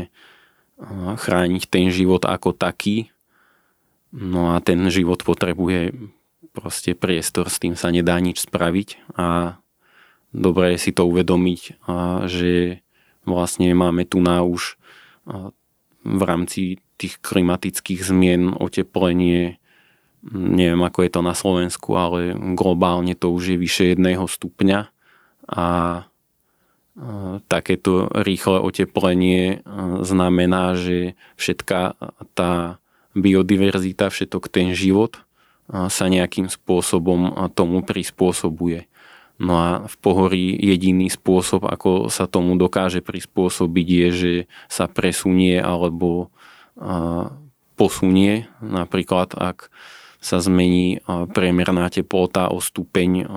chrániť 1.20 1.64
ten 1.68 1.92
život 1.92 2.24
ako 2.24 2.56
taký. 2.56 3.12
No 4.12 4.56
a 4.56 4.64
ten 4.64 4.84
život 4.88 5.24
potrebuje 5.24 5.96
proste 6.54 6.94
priestor, 6.94 7.50
s 7.50 7.58
tým 7.58 7.74
sa 7.74 7.90
nedá 7.90 8.20
nič 8.22 8.46
spraviť 8.46 9.18
a 9.18 9.58
dobre 10.30 10.78
je 10.78 10.86
si 10.86 10.92
to 10.94 11.10
uvedomiť, 11.10 11.82
že 12.30 12.84
vlastne 13.26 13.74
máme 13.74 14.06
tu 14.06 14.22
na 14.22 14.46
už 14.46 14.78
v 16.04 16.22
rámci 16.22 16.84
tých 17.00 17.18
klimatických 17.26 18.06
zmien 18.06 18.54
oteplenie 18.54 19.58
neviem 20.32 20.80
ako 20.80 21.04
je 21.04 21.12
to 21.12 21.22
na 21.22 21.36
Slovensku, 21.36 22.00
ale 22.00 22.32
globálne 22.56 23.12
to 23.14 23.30
už 23.36 23.56
je 23.56 23.58
vyše 23.60 23.84
jedného 23.92 24.24
stupňa 24.24 24.88
a 25.52 25.68
takéto 27.50 28.06
rýchle 28.14 28.62
oteplenie 28.62 29.66
znamená, 30.06 30.78
že 30.78 31.18
všetká 31.42 31.98
tá 32.38 32.78
biodiverzita, 33.18 34.14
všetok 34.14 34.48
ten 34.48 34.78
život 34.78 35.20
sa 35.68 36.06
nejakým 36.06 36.54
spôsobom 36.54 37.50
tomu 37.58 37.82
prispôsobuje. 37.82 38.86
No 39.42 39.54
a 39.58 39.70
v 39.90 39.96
pohorí 39.98 40.54
jediný 40.54 41.10
spôsob, 41.10 41.66
ako 41.66 42.14
sa 42.14 42.30
tomu 42.30 42.54
dokáže 42.54 43.02
prispôsobiť, 43.02 43.88
je, 43.90 44.08
že 44.14 44.34
sa 44.70 44.86
presunie 44.86 45.58
alebo 45.58 46.30
posunie. 47.74 48.46
Napríklad, 48.62 49.34
ak 49.34 49.74
sa 50.24 50.40
zmení 50.40 51.04
priemerná 51.36 51.92
teplota 51.92 52.48
o 52.48 52.64
stupeň 52.64 53.28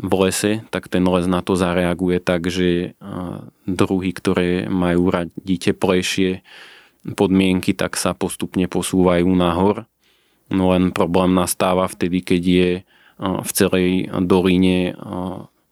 v 0.00 0.12
lese, 0.16 0.60
tak 0.68 0.92
ten 0.92 1.04
les 1.08 1.24
na 1.24 1.40
to 1.40 1.56
zareaguje 1.56 2.20
tak, 2.20 2.52
že 2.52 2.92
druhy, 3.64 4.12
ktoré 4.12 4.68
majú 4.68 5.08
radi 5.08 5.56
teplejšie 5.56 6.44
podmienky, 7.16 7.72
tak 7.72 7.96
sa 7.96 8.12
postupne 8.12 8.68
posúvajú 8.68 9.28
nahor. 9.32 9.88
No 10.52 10.76
len 10.76 10.92
problém 10.92 11.32
nastáva 11.32 11.88
vtedy, 11.88 12.20
keď 12.20 12.42
je 12.44 12.70
v 13.20 13.50
celej 13.52 14.08
dolíne 14.24 14.96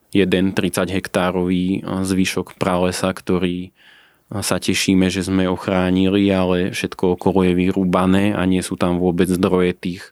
jeden 0.09 0.45
30 0.57 0.89
hektárový 0.89 1.85
zvyšok 1.85 2.57
pralesa, 2.57 3.13
ktorý 3.13 3.77
sa 4.29 4.61
tešíme, 4.61 5.09
že 5.09 5.25
sme 5.25 5.49
ochránili, 5.49 6.29
ale 6.29 6.77
všetko 6.77 7.17
okolo 7.17 7.49
je 7.49 7.53
vyrúbané 7.57 8.37
a 8.37 8.45
nie 8.45 8.61
sú 8.61 8.77
tam 8.77 9.01
vôbec 9.01 9.29
zdroje 9.29 9.73
tých 9.73 10.03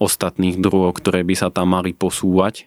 ostatných 0.00 0.56
druhov, 0.56 0.96
ktoré 0.96 1.20
by 1.20 1.34
sa 1.36 1.48
tam 1.52 1.76
mali 1.76 1.92
posúvať. 1.92 2.64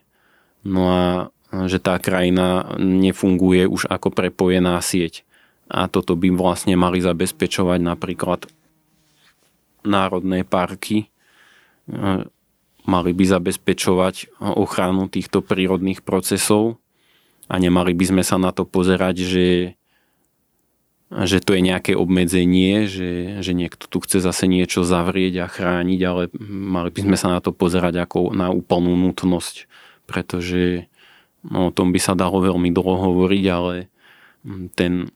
No 0.61 0.89
a 0.93 1.03
že 1.49 1.81
tá 1.81 1.97
krajina 1.97 2.77
nefunguje 2.77 3.65
už 3.65 3.89
ako 3.89 4.13
prepojená 4.13 4.77
sieť. 4.77 5.25
A 5.69 5.89
toto 5.89 6.13
by 6.13 6.29
vlastne 6.33 6.77
mali 6.77 7.01
zabezpečovať 7.01 7.79
napríklad 7.81 8.45
národné 9.85 10.45
parky, 10.45 11.09
mali 12.85 13.11
by 13.13 13.23
zabezpečovať 13.25 14.41
ochranu 14.41 15.09
týchto 15.09 15.41
prírodných 15.45 16.01
procesov 16.01 16.77
a 17.49 17.57
nemali 17.57 17.93
by 17.93 18.05
sme 18.05 18.23
sa 18.25 18.37
na 18.37 18.53
to 18.53 18.65
pozerať, 18.65 19.15
že, 19.25 19.47
že 21.09 21.41
to 21.41 21.57
je 21.57 21.61
nejaké 21.65 21.97
obmedzenie, 21.97 22.85
že, 22.85 23.41
že 23.41 23.57
niekto 23.57 23.89
tu 23.89 23.97
chce 24.01 24.21
zase 24.21 24.45
niečo 24.45 24.85
zavrieť 24.85 25.41
a 25.41 25.47
chrániť, 25.49 25.99
ale 26.05 26.29
mali 26.49 26.93
by 26.93 27.01
sme 27.01 27.17
sa 27.17 27.33
na 27.33 27.39
to 27.41 27.49
pozerať 27.49 28.05
ako 28.05 28.33
na 28.33 28.53
úplnú 28.53 28.93
nutnosť 28.93 29.69
pretože 30.09 30.89
no, 31.45 31.69
o 31.69 31.71
tom 31.71 31.93
by 31.93 32.01
sa 32.01 32.17
dalo 32.17 32.41
veľmi 32.41 32.73
dlho 32.73 33.13
hovoriť, 33.13 33.43
ale 33.53 33.93
ten, 34.73 35.13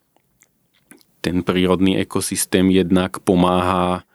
ten 1.25 1.41
prírodný 1.41 1.97
ekosystém 1.97 2.69
jednak 2.69 3.17
pomáha 3.25 4.05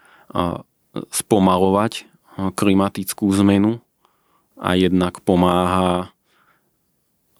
spomalovať 1.10 2.06
klimatickú 2.54 3.26
zmenu 3.42 3.82
a 4.54 4.78
jednak 4.78 5.18
pomáha 5.26 6.14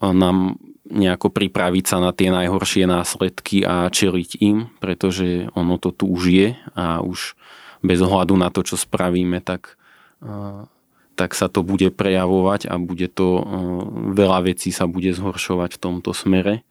nám 0.02 0.58
nejako 0.88 1.28
pripraviť 1.28 1.84
sa 1.84 2.00
na 2.00 2.16
tie 2.16 2.32
najhoršie 2.32 2.88
následky 2.88 3.64
a 3.64 3.92
čeliť 3.92 4.30
im, 4.40 4.72
pretože 4.80 5.52
ono 5.52 5.76
to 5.76 5.92
tu 5.92 6.08
už 6.08 6.22
je 6.28 6.48
a 6.72 7.04
už 7.04 7.36
bez 7.84 8.00
ohľadu 8.00 8.34
na 8.34 8.48
to, 8.48 8.64
čo 8.64 8.74
spravíme, 8.74 9.38
tak 9.44 9.78
tak 11.18 11.34
sa 11.34 11.50
to 11.50 11.66
bude 11.66 11.90
prejavovať 11.98 12.70
a 12.70 12.78
bude 12.78 13.10
to, 13.10 13.42
veľa 14.14 14.54
vecí 14.54 14.70
sa 14.70 14.86
bude 14.86 15.10
zhoršovať 15.10 15.74
v 15.74 15.82
tomto 15.82 16.14
smere. 16.14 16.62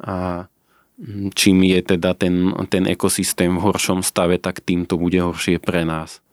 A 0.00 0.48
čím 1.36 1.68
je 1.68 1.80
teda 1.84 2.16
ten, 2.16 2.48
ten 2.72 2.88
ekosystém 2.88 3.52
v 3.52 3.60
horšom 3.60 4.00
stave, 4.00 4.40
tak 4.40 4.64
tým 4.64 4.88
to 4.88 4.96
bude 4.96 5.20
horšie 5.20 5.60
pre 5.60 5.84
nás. 5.84 6.23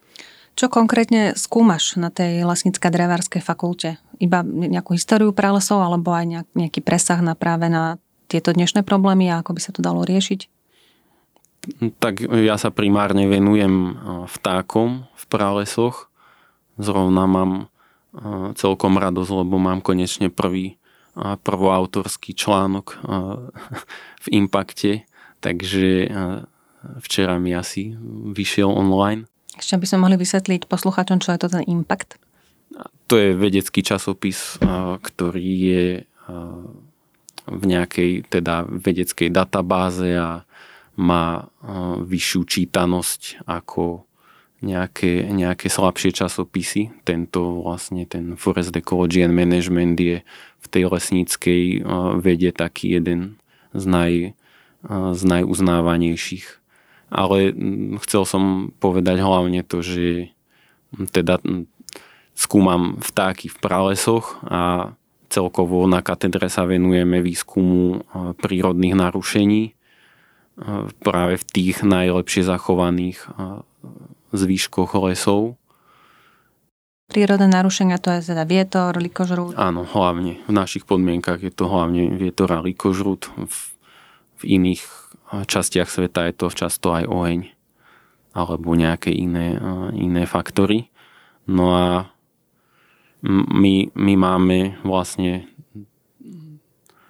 Čo 0.55 0.67
konkrétne 0.67 1.33
skúmaš 1.39 1.95
na 1.95 2.11
tej 2.11 2.43
lesnícka 2.43 2.91
drevárskej 2.91 3.41
fakulte? 3.41 3.97
Iba 4.19 4.43
nejakú 4.43 4.93
históriu 4.93 5.31
pralesov 5.31 5.81
alebo 5.81 6.11
aj 6.11 6.45
nejaký 6.53 6.83
presah 6.83 7.17
na 7.23 7.33
práve 7.33 7.71
na 7.71 7.97
tieto 8.27 8.51
dnešné 8.51 8.83
problémy 8.83 9.31
a 9.31 9.39
ako 9.39 9.57
by 9.57 9.61
sa 9.63 9.71
to 9.71 9.81
dalo 9.81 10.03
riešiť? 10.03 10.47
Tak 12.01 12.25
ja 12.41 12.57
sa 12.57 12.73
primárne 12.73 13.29
venujem 13.29 13.95
vtákom 14.27 15.07
v 15.13 15.23
pralesoch. 15.29 16.09
Zrovna 16.81 17.29
mám 17.29 17.51
celkom 18.59 18.99
radosť, 18.99 19.31
lebo 19.45 19.55
mám 19.55 19.79
konečne 19.79 20.27
prvý 20.27 20.75
prvoautorský 21.15 22.35
článok 22.35 22.99
v 24.23 24.27
Impakte, 24.35 25.07
takže 25.39 26.11
včera 27.03 27.39
mi 27.39 27.55
asi 27.55 27.95
vyšiel 28.35 28.67
online. 28.67 29.30
Ešte 29.61 29.77
by 29.77 29.85
sme 29.85 30.09
mohli 30.09 30.17
vysvetliť 30.17 30.65
posluchačom, 30.65 31.21
čo 31.21 31.37
je 31.37 31.39
to 31.45 31.53
ten 31.53 31.61
Impact? 31.69 32.17
To 33.05 33.13
je 33.13 33.37
vedecký 33.37 33.85
časopis, 33.85 34.57
ktorý 35.05 35.49
je 35.61 35.85
v 37.45 37.63
nejakej 37.69 38.25
teda 38.31 38.65
vedeckej 38.65 39.29
databáze 39.29 40.17
a 40.17 40.41
má 40.97 41.45
vyššiu 42.01 42.41
čítanosť 42.47 43.45
ako 43.45 44.07
nejaké, 44.61 45.25
nejaké 45.29 45.67
slabšie 45.73 46.13
časopisy. 46.13 46.93
Tento 47.01 47.65
vlastne 47.65 48.05
ten 48.05 48.37
Forest 48.37 48.77
Ecology 48.77 49.25
and 49.25 49.33
Management 49.33 49.97
je 49.97 50.21
v 50.61 50.67
tej 50.69 50.89
lesníckej 50.89 51.81
vede 52.21 52.49
taký 52.53 52.97
jeden 52.97 53.41
z, 53.73 53.83
naj, 53.89 54.13
z 54.89 55.21
najuznávanejších. 55.21 56.60
Ale 57.11 57.51
chcel 58.07 58.23
som 58.23 58.71
povedať 58.79 59.19
hlavne 59.19 59.67
to, 59.67 59.83
že 59.83 60.31
teda 61.11 61.43
skúmam 62.31 62.97
vtáky 63.03 63.51
v 63.51 63.57
pralesoch 63.59 64.39
a 64.47 64.95
celkovo 65.27 65.83
na 65.87 65.99
katedre 65.99 66.47
sa 66.47 66.63
venujeme 66.63 67.19
výskumu 67.19 68.03
prírodných 68.39 68.95
narušení 68.95 69.75
práve 71.03 71.39
v 71.39 71.47
tých 71.47 71.83
najlepšie 71.83 72.43
zachovaných 72.47 73.27
zvýškoch 74.31 74.95
lesov. 74.99 75.59
Prírodné 77.11 77.51
narušenia 77.51 77.99
to 77.99 78.07
je 78.15 78.31
teda 78.31 78.47
vietor, 78.47 78.95
likožrút? 78.95 79.59
Áno, 79.59 79.83
hlavne. 79.83 80.39
V 80.47 80.51
našich 80.55 80.87
podmienkach 80.87 81.43
je 81.43 81.51
to 81.51 81.67
hlavne 81.67 82.15
vietor 82.15 82.47
a 82.55 82.63
likožrút. 82.63 83.27
V, 83.35 83.75
v 84.39 84.43
iných 84.59 84.83
častiach 85.31 85.87
sveta 85.87 86.27
je 86.29 86.33
to 86.35 86.47
často 86.51 86.91
aj 86.91 87.07
oheň 87.07 87.41
alebo 88.31 88.75
nejaké 88.75 89.11
iné, 89.11 89.59
iné 89.95 90.23
faktory. 90.23 90.87
No 91.47 91.75
a 91.75 91.87
my, 93.27 93.91
my 93.91 94.13
máme 94.15 94.79
vlastne 94.87 95.51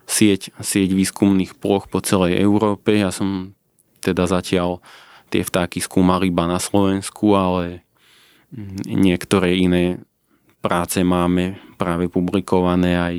sieť, 0.10 0.50
sieť 0.58 0.92
výskumných 0.98 1.56
ploch 1.62 1.86
po 1.86 2.02
celej 2.02 2.42
Európe. 2.42 2.98
Ja 2.98 3.14
som 3.14 3.54
teda 4.02 4.26
zatiaľ 4.26 4.82
tie 5.30 5.46
vtáky 5.46 5.80
skúmali 5.80 6.34
iba 6.34 6.50
na 6.50 6.58
Slovensku, 6.58 7.38
ale 7.38 7.86
niektoré 8.90 9.56
iné 9.62 10.02
práce 10.60 11.00
máme 11.06 11.62
práve 11.80 12.12
publikované 12.12 12.98
aj 12.98 13.16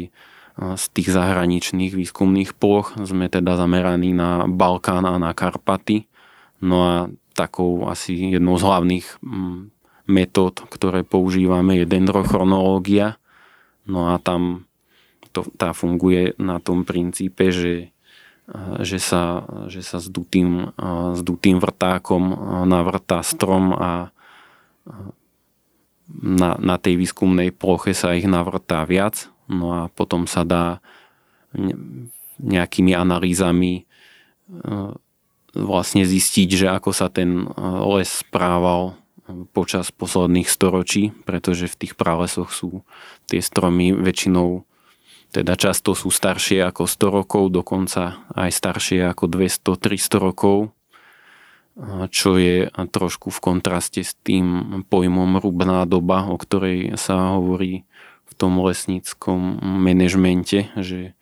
z 0.58 0.84
tých 0.92 1.08
zahraničných 1.12 1.96
výskumných 1.96 2.52
ploch. 2.56 2.92
Sme 3.00 3.32
teda 3.32 3.56
zameraní 3.56 4.12
na 4.12 4.44
Balkán 4.44 5.08
a 5.08 5.16
na 5.16 5.32
Karpaty. 5.32 6.06
No 6.60 6.76
a 6.84 6.94
takou 7.32 7.88
asi 7.88 8.36
jednou 8.36 8.60
z 8.60 8.66
hlavných 8.68 9.06
metód, 10.06 10.54
ktoré 10.68 11.02
používame, 11.02 11.80
je 11.80 11.86
dendrochronológia. 11.88 13.16
No 13.88 14.12
a 14.12 14.20
tam 14.20 14.68
to, 15.32 15.48
tá 15.56 15.72
funguje 15.72 16.36
na 16.36 16.60
tom 16.60 16.84
princípe, 16.84 17.48
že 17.48 17.92
že 18.82 18.98
sa, 18.98 19.46
že 19.70 19.80
sa 19.80 20.02
s, 20.02 20.10
dutým, 20.10 20.74
s 21.14 21.20
dutým 21.24 21.62
vrtákom 21.62 22.36
navrtá 22.68 23.22
strom 23.22 23.72
a 23.72 24.12
na, 26.12 26.50
na 26.60 26.76
tej 26.76 27.00
výskumnej 27.00 27.54
ploche 27.54 27.96
sa 27.96 28.12
ich 28.12 28.28
navrtá 28.28 28.84
viac. 28.84 29.31
No 29.52 29.66
a 29.76 29.80
potom 29.92 30.24
sa 30.24 30.48
dá 30.48 30.80
nejakými 32.40 32.96
analýzami 32.96 33.84
vlastne 35.52 36.02
zistiť, 36.08 36.48
že 36.64 36.66
ako 36.72 36.90
sa 36.96 37.12
ten 37.12 37.44
les 37.92 38.08
správal 38.08 38.96
počas 39.52 39.92
posledných 39.92 40.48
storočí, 40.48 41.12
pretože 41.28 41.68
v 41.68 41.78
tých 41.86 41.94
pralesoch 41.94 42.50
sú 42.50 42.82
tie 43.28 43.44
stromy 43.44 43.92
väčšinou 43.92 44.64
teda 45.32 45.56
často 45.56 45.96
sú 45.96 46.12
staršie 46.12 46.60
ako 46.60 46.84
100 46.84 47.08
rokov, 47.08 47.44
dokonca 47.48 48.20
aj 48.36 48.52
staršie 48.52 49.00
ako 49.08 49.32
200-300 49.32 50.20
rokov, 50.20 50.76
čo 52.12 52.36
je 52.36 52.68
trošku 52.68 53.32
v 53.32 53.40
kontraste 53.40 54.04
s 54.04 54.12
tým 54.20 54.84
pojmom 54.92 55.40
rubná 55.40 55.88
doba, 55.88 56.28
o 56.28 56.36
ktorej 56.36 57.00
sa 57.00 57.32
hovorí 57.40 57.88
tom 58.42 58.58
lesníckom 58.58 59.62
manažmente, 59.62 60.74
že, 60.74 61.14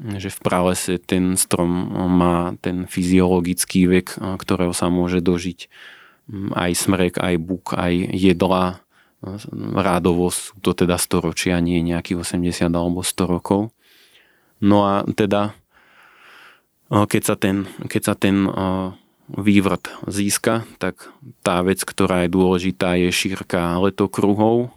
že 0.00 0.28
v 0.32 0.38
pralese 0.40 0.96
ten 0.96 1.36
strom 1.36 1.92
má 2.08 2.56
ten 2.64 2.88
fyziologický 2.88 3.84
vek, 3.92 4.16
ktorého 4.16 4.72
sa 4.72 4.88
môže 4.88 5.20
dožiť 5.20 5.68
aj 6.56 6.70
smrek, 6.72 7.20
aj 7.20 7.34
buk, 7.36 7.76
aj 7.76 7.92
jedla, 8.16 8.80
rádovo 9.76 10.32
sú 10.32 10.58
to 10.64 10.74
teda 10.74 10.98
storočia, 10.98 11.62
nie 11.62 11.84
nejakých 11.84 12.24
80 12.26 12.72
alebo 12.72 13.04
100 13.04 13.34
rokov. 13.38 13.70
No 14.62 14.86
a 14.86 15.06
teda, 15.06 15.54
keď 16.90 17.22
sa 17.22 17.34
ten, 17.38 17.68
keď 17.86 18.02
sa 18.02 18.14
ten 18.18 18.46
vývrt 19.30 19.90
získa, 20.10 20.66
tak 20.82 21.08
tá 21.46 21.62
vec, 21.62 21.82
ktorá 21.86 22.26
je 22.26 22.34
dôležitá, 22.34 22.98
je 22.98 23.14
šírka 23.14 23.78
letokruhov. 23.78 24.74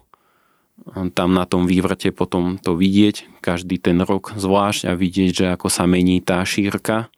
Tam 1.16 1.32
na 1.32 1.48
tom 1.48 1.64
vývrte 1.64 2.12
potom 2.12 2.60
to 2.60 2.76
vidieť, 2.76 3.40
každý 3.40 3.80
ten 3.80 4.04
rok 4.04 4.36
zvlášť 4.36 4.88
a 4.88 4.92
vidieť, 4.92 5.30
že 5.32 5.46
ako 5.56 5.72
sa 5.72 5.88
mení 5.88 6.20
tá 6.20 6.44
šírka. 6.44 7.08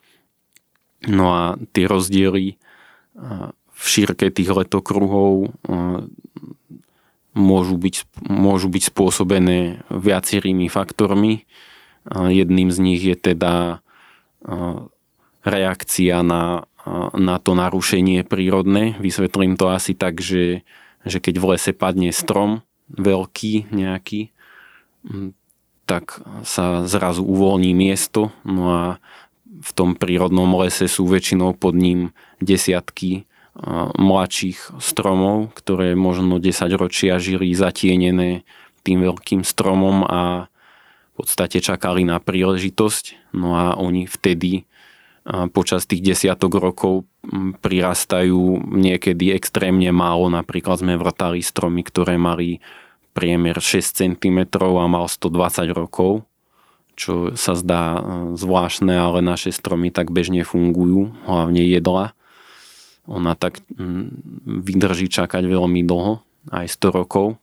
No 1.07 1.31
a 1.35 1.43
tie 1.75 1.87
rozdiely 1.87 2.55
v 3.79 3.83
šírke 3.83 4.31
tých 4.31 4.51
letokruhov 4.51 5.51
môžu 7.35 7.75
byť, 7.75 7.95
môžu 8.27 8.67
byť 8.71 8.83
spôsobené 8.91 9.83
viacerými 9.91 10.67
faktormi. 10.71 11.43
Jedným 12.09 12.71
z 12.71 12.79
nich 12.79 13.03
je 13.03 13.15
teda 13.15 13.83
reakcia 15.43 16.19
na, 16.23 16.67
na 17.15 17.35
to 17.39 17.55
narušenie 17.55 18.23
prírodné. 18.23 18.95
Vysvetlím 18.99 19.55
to 19.55 19.71
asi 19.71 19.95
tak, 19.95 20.23
že, 20.23 20.63
že 21.03 21.19
keď 21.19 21.35
v 21.39 21.47
lese 21.55 21.71
padne 21.71 22.11
strom, 22.11 22.63
veľký 22.93 23.73
nejaký, 23.73 24.31
tak 25.89 26.21
sa 26.45 26.85
zrazu 26.85 27.25
uvoľní 27.25 27.73
miesto, 27.73 28.29
no 28.45 28.63
a 28.69 28.83
v 29.49 29.71
tom 29.73 29.97
prírodnom 29.97 30.53
lese 30.61 30.87
sú 30.87 31.09
väčšinou 31.09 31.57
pod 31.57 31.73
ním 31.75 32.13
desiatky 32.39 33.25
mladších 33.97 34.79
stromov, 34.79 35.51
ktoré 35.57 35.97
možno 35.97 36.39
10 36.39 36.69
ročia 36.79 37.19
žili 37.19 37.51
zatienené 37.51 38.47
tým 38.87 39.03
veľkým 39.03 39.43
stromom 39.43 40.07
a 40.07 40.47
v 40.47 41.13
podstate 41.19 41.59
čakali 41.59 42.07
na 42.07 42.23
príležitosť. 42.23 43.35
No 43.35 43.59
a 43.59 43.75
oni 43.75 44.07
vtedy 44.07 44.68
počas 45.53 45.85
tých 45.85 46.01
desiatok 46.01 46.59
rokov 46.59 47.05
prirastajú 47.61 48.69
niekedy 48.73 49.35
extrémne 49.35 49.91
málo. 49.91 50.31
Napríklad 50.31 50.81
sme 50.81 50.95
vrtali 50.95 51.43
stromy, 51.43 51.83
ktoré 51.85 52.15
mali 52.15 52.63
priemer 53.13 53.59
6 53.59 53.99
cm 53.99 54.39
a 54.59 54.85
mal 54.87 55.05
120 55.09 55.69
rokov, 55.75 56.23
čo 56.95 57.35
sa 57.35 57.53
zdá 57.57 57.99
zvláštne, 58.35 58.95
ale 58.95 59.19
naše 59.19 59.51
stromy 59.51 59.91
tak 59.91 60.13
bežne 60.13 60.47
fungujú, 60.47 61.11
hlavne 61.27 61.63
jedla 61.65 62.17
ona 63.09 63.33
tak 63.33 63.57
mm, 63.73 64.05
vydrží 64.61 65.09
čakať 65.09 65.49
veľmi 65.49 65.81
dlho, 65.81 66.21
aj 66.53 66.69
100 66.69 66.93
rokov. 66.93 67.41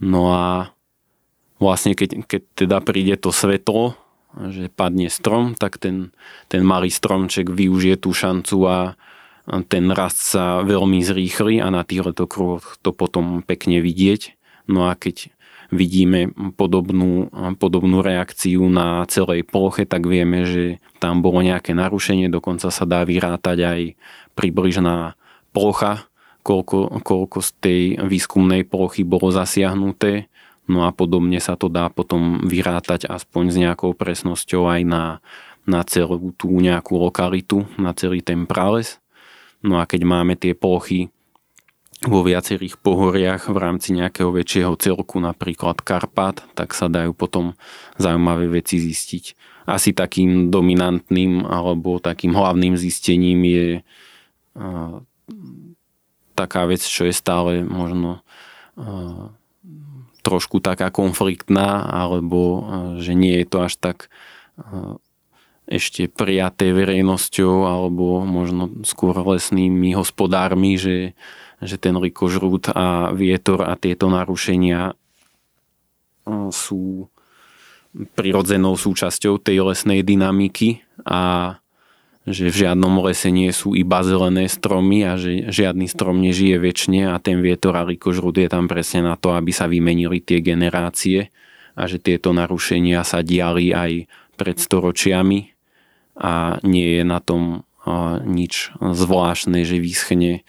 No 0.00 0.32
a 0.32 0.72
vlastne 1.60 1.92
keď, 1.92 2.24
keď 2.24 2.42
teda 2.56 2.80
príde 2.80 3.14
to 3.20 3.30
svetlo, 3.30 3.94
že 4.48 4.72
padne 4.72 5.12
strom, 5.12 5.52
tak 5.52 5.76
ten, 5.76 6.10
ten 6.48 6.64
malý 6.64 6.88
stromček 6.88 7.52
využije 7.52 8.00
tú 8.00 8.16
šancu 8.16 8.56
a 8.64 8.78
ten 9.66 9.90
rast 9.90 10.22
sa 10.22 10.62
veľmi 10.62 11.02
zrýchli 11.02 11.58
a 11.58 11.68
na 11.68 11.82
tých 11.82 12.12
letokruhoch 12.12 12.78
to 12.80 12.94
potom 12.94 13.42
pekne 13.42 13.82
vidieť. 13.82 14.38
No 14.70 14.86
a 14.86 14.94
keď 14.94 15.34
vidíme 15.72 16.30
podobnú, 16.54 17.32
podobnú 17.56 18.04
reakciu 18.04 18.68
na 18.68 19.02
celej 19.08 19.48
ploche, 19.48 19.88
tak 19.88 20.04
vieme, 20.04 20.44
že 20.44 20.78
tam 21.00 21.24
bolo 21.24 21.42
nejaké 21.42 21.72
narušenie, 21.72 22.28
dokonca 22.28 22.68
sa 22.68 22.84
dá 22.84 23.02
vyrátať 23.02 23.58
aj 23.58 23.80
približná 24.36 25.18
plocha, 25.50 26.06
koľko, 26.44 27.02
koľko 27.02 27.38
z 27.40 27.50
tej 27.58 27.82
výskumnej 28.04 28.62
plochy 28.68 29.02
bolo 29.02 29.32
zasiahnuté. 29.32 30.28
No 30.70 30.86
a 30.86 30.94
podobne 30.94 31.42
sa 31.42 31.58
to 31.58 31.66
dá 31.66 31.90
potom 31.90 32.38
vyrátať 32.46 33.10
aspoň 33.10 33.44
s 33.50 33.56
nejakou 33.58 33.98
presnosťou 33.98 34.70
aj 34.70 34.80
na, 34.86 35.04
na 35.66 35.82
celú 35.82 36.30
tú 36.38 36.54
nejakú 36.54 37.02
lokalitu, 37.02 37.66
na 37.78 37.90
celý 37.92 38.22
ten 38.22 38.46
prales. 38.46 39.02
No 39.62 39.82
a 39.82 39.86
keď 39.86 40.02
máme 40.06 40.38
tie 40.38 40.54
plochy 40.54 41.10
vo 42.02 42.26
viacerých 42.26 42.82
pohoriach 42.82 43.46
v 43.46 43.58
rámci 43.58 43.94
nejakého 43.94 44.34
väčšieho 44.34 44.74
celku, 44.74 45.22
napríklad 45.22 45.82
Karpat, 45.82 46.42
tak 46.58 46.74
sa 46.74 46.90
dajú 46.90 47.14
potom 47.14 47.54
zaujímavé 47.98 48.50
veci 48.50 48.82
zistiť. 48.82 49.38
Asi 49.70 49.94
takým 49.94 50.50
dominantným 50.50 51.46
alebo 51.46 52.02
takým 52.02 52.34
hlavným 52.34 52.74
zistením 52.74 53.38
je 53.46 53.66
taká 56.34 56.66
vec, 56.66 56.82
čo 56.82 57.06
je 57.06 57.14
stále 57.14 57.62
možno 57.62 58.26
trošku 60.22 60.62
taká 60.62 60.88
konfliktná, 60.94 61.82
alebo 61.86 62.40
že 63.02 63.12
nie 63.12 63.42
je 63.42 63.46
to 63.46 63.58
až 63.66 63.74
tak 63.78 63.96
ešte 65.66 66.10
prijaté 66.10 66.74
verejnosťou 66.74 67.66
alebo 67.66 68.22
možno 68.26 68.82
skôr 68.82 69.14
lesnými 69.14 69.94
hospodármi, 69.94 70.74
že 70.78 71.14
že 71.62 71.78
ten 71.78 71.94
rikožrút 71.94 72.74
a 72.74 73.14
vietor 73.14 73.62
a 73.62 73.78
tieto 73.78 74.10
narušenia 74.10 74.98
sú 76.50 77.06
prirodzenou 78.18 78.74
súčasťou 78.74 79.38
tej 79.38 79.70
lesnej 79.70 80.02
dynamiky 80.02 80.82
a 81.06 81.54
že 82.22 82.54
v 82.54 82.66
žiadnom 82.66 83.02
lese 83.02 83.34
nie 83.34 83.50
sú 83.50 83.74
iba 83.74 83.98
zelené 84.06 84.46
stromy 84.46 85.02
a 85.02 85.18
že 85.18 85.50
žiadny 85.50 85.90
strom 85.90 86.22
nežije 86.22 86.54
väčšine 86.54 87.10
a 87.10 87.18
ten 87.18 87.42
vietor 87.42 87.74
a 87.74 87.82
rikožrút 87.82 88.38
je 88.38 88.46
tam 88.46 88.70
presne 88.70 89.02
na 89.02 89.18
to, 89.18 89.34
aby 89.34 89.50
sa 89.50 89.66
vymenili 89.66 90.22
tie 90.22 90.38
generácie 90.38 91.34
a 91.74 91.82
že 91.90 91.98
tieto 91.98 92.30
narušenia 92.30 93.02
sa 93.02 93.26
diali 93.26 93.74
aj 93.74 94.06
pred 94.38 94.56
storočiami 94.56 95.50
a 96.22 96.62
nie 96.62 97.00
je 97.00 97.02
na 97.02 97.18
tom 97.18 97.66
nič 98.22 98.70
zvláštne, 98.78 99.66
že 99.66 99.82
vyschne 99.82 100.46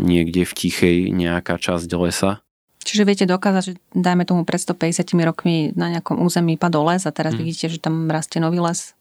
niekde 0.00 0.48
v 0.48 0.52
tichej 0.52 0.96
nejaká 1.12 1.60
časť 1.60 1.90
lesa. 2.00 2.40
Čiže 2.84 3.08
viete 3.08 3.24
dokázať, 3.24 3.62
že 3.64 3.72
dajme 3.96 4.28
tomu 4.28 4.44
pred 4.44 4.60
150 4.60 5.08
rokmi 5.24 5.72
na 5.72 5.88
nejakom 5.96 6.20
území 6.20 6.60
padol 6.60 6.92
les 6.92 7.08
a 7.08 7.12
teraz 7.12 7.32
hmm. 7.32 7.40
vidíte, 7.40 7.66
že 7.72 7.80
tam 7.80 8.08
rastie 8.12 8.44
nový 8.44 8.60
les 8.60 8.92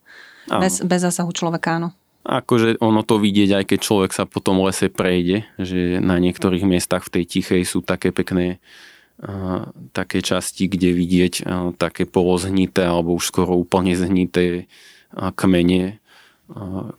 bez, 0.48 0.84
bez 0.84 1.00
zásahu 1.04 1.32
človeka, 1.32 1.80
áno. 1.80 1.90
Akože 2.24 2.80
ono 2.80 3.04
to 3.04 3.20
vidieť, 3.20 3.52
aj 3.60 3.66
keď 3.68 3.80
človek 3.84 4.12
sa 4.16 4.24
po 4.24 4.40
tom 4.40 4.64
lese 4.64 4.88
prejde, 4.88 5.44
že 5.60 6.00
na 6.00 6.16
niektorých 6.24 6.64
miestach 6.64 7.04
v 7.04 7.20
tej 7.20 7.24
tichej 7.28 7.68
sú 7.68 7.84
také 7.84 8.16
pekné 8.16 8.64
uh, 9.20 9.68
také 9.92 10.24
časti, 10.24 10.72
kde 10.72 10.96
vidieť 10.96 11.34
uh, 11.44 11.76
také 11.76 12.08
poloznité 12.08 12.88
alebo 12.88 13.20
už 13.20 13.28
skoro 13.28 13.60
úplne 13.60 13.92
zhnité 13.92 14.72
uh, 15.12 15.36
kmene, 15.36 16.00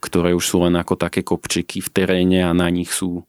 ktoré 0.01 0.33
už 0.33 0.45
sú 0.45 0.57
len 0.65 0.75
ako 0.75 0.97
také 0.97 1.21
kopčiky 1.21 1.79
v 1.85 1.89
teréne 1.93 2.49
a 2.49 2.57
na 2.57 2.67
nich 2.73 2.91
sú 2.91 3.29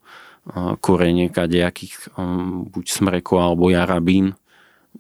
korene 0.79 1.27
kadejakých 1.33 2.15
um, 2.15 2.69
buď 2.69 2.85
smrekov 2.87 3.37
alebo 3.41 3.73
jarabín 3.73 4.37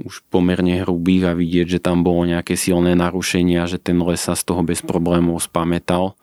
už 0.03 0.27
pomerne 0.27 0.83
hrubých 0.83 1.31
a 1.31 1.37
vidieť, 1.37 1.79
že 1.79 1.83
tam 1.83 2.03
bolo 2.03 2.27
nejaké 2.27 2.59
silné 2.59 2.97
narušenia, 2.97 3.69
že 3.69 3.79
ten 3.79 3.95
les 4.03 4.19
sa 4.19 4.35
z 4.35 4.43
toho 4.43 4.61
bez 4.65 4.83
problémov 4.83 5.39
spametal. 5.39 6.19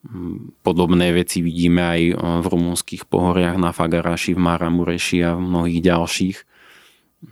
Mm, 0.00 0.56
podobné 0.64 1.12
veci 1.12 1.44
vidíme 1.44 1.84
aj 1.84 2.00
uh, 2.08 2.16
v 2.40 2.46
rumunských 2.48 3.04
pohoriach 3.04 3.60
na 3.60 3.76
Fagaraši, 3.76 4.32
v 4.32 4.40
Maramureši 4.40 5.18
a 5.20 5.36
v 5.36 5.44
mnohých 5.44 5.80
ďalších. 5.84 6.38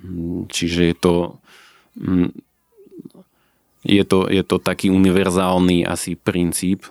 Mm, 0.05 0.53
čiže 0.53 0.81
je 0.93 0.97
to 0.97 1.15
mm, 1.97 2.31
je 3.89 4.05
to, 4.05 4.29
je 4.29 4.43
to 4.45 4.61
taký 4.61 4.91
univerzálny 4.93 5.87
asi 5.87 6.19
princíp. 6.19 6.85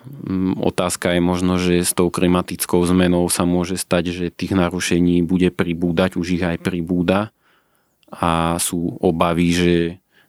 Otázka 0.58 1.14
je 1.14 1.20
možno, 1.22 1.60
že 1.60 1.84
s 1.84 1.94
tou 1.94 2.10
klimatickou 2.10 2.80
zmenou 2.82 3.28
sa 3.30 3.46
môže 3.46 3.78
stať, 3.78 4.10
že 4.10 4.34
tých 4.34 4.56
narušení 4.56 5.22
bude 5.22 5.52
pribúdať, 5.54 6.18
už 6.18 6.40
ich 6.40 6.42
aj 6.42 6.58
pribúda 6.58 7.30
a 8.08 8.56
sú 8.56 8.96
obavy, 9.04 9.48
že, 9.52 9.76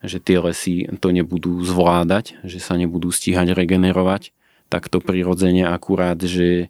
že 0.03 0.19
tie 0.19 0.37
lesy 0.39 0.87
to 0.99 1.15
nebudú 1.15 1.63
zvládať, 1.63 2.39
že 2.43 2.59
sa 2.59 2.75
nebudú 2.75 3.11
stíhať 3.11 3.55
regenerovať. 3.55 4.35
Tak 4.69 4.91
to 4.91 5.01
prirodzene 5.01 5.65
akurát, 5.65 6.19
že 6.19 6.69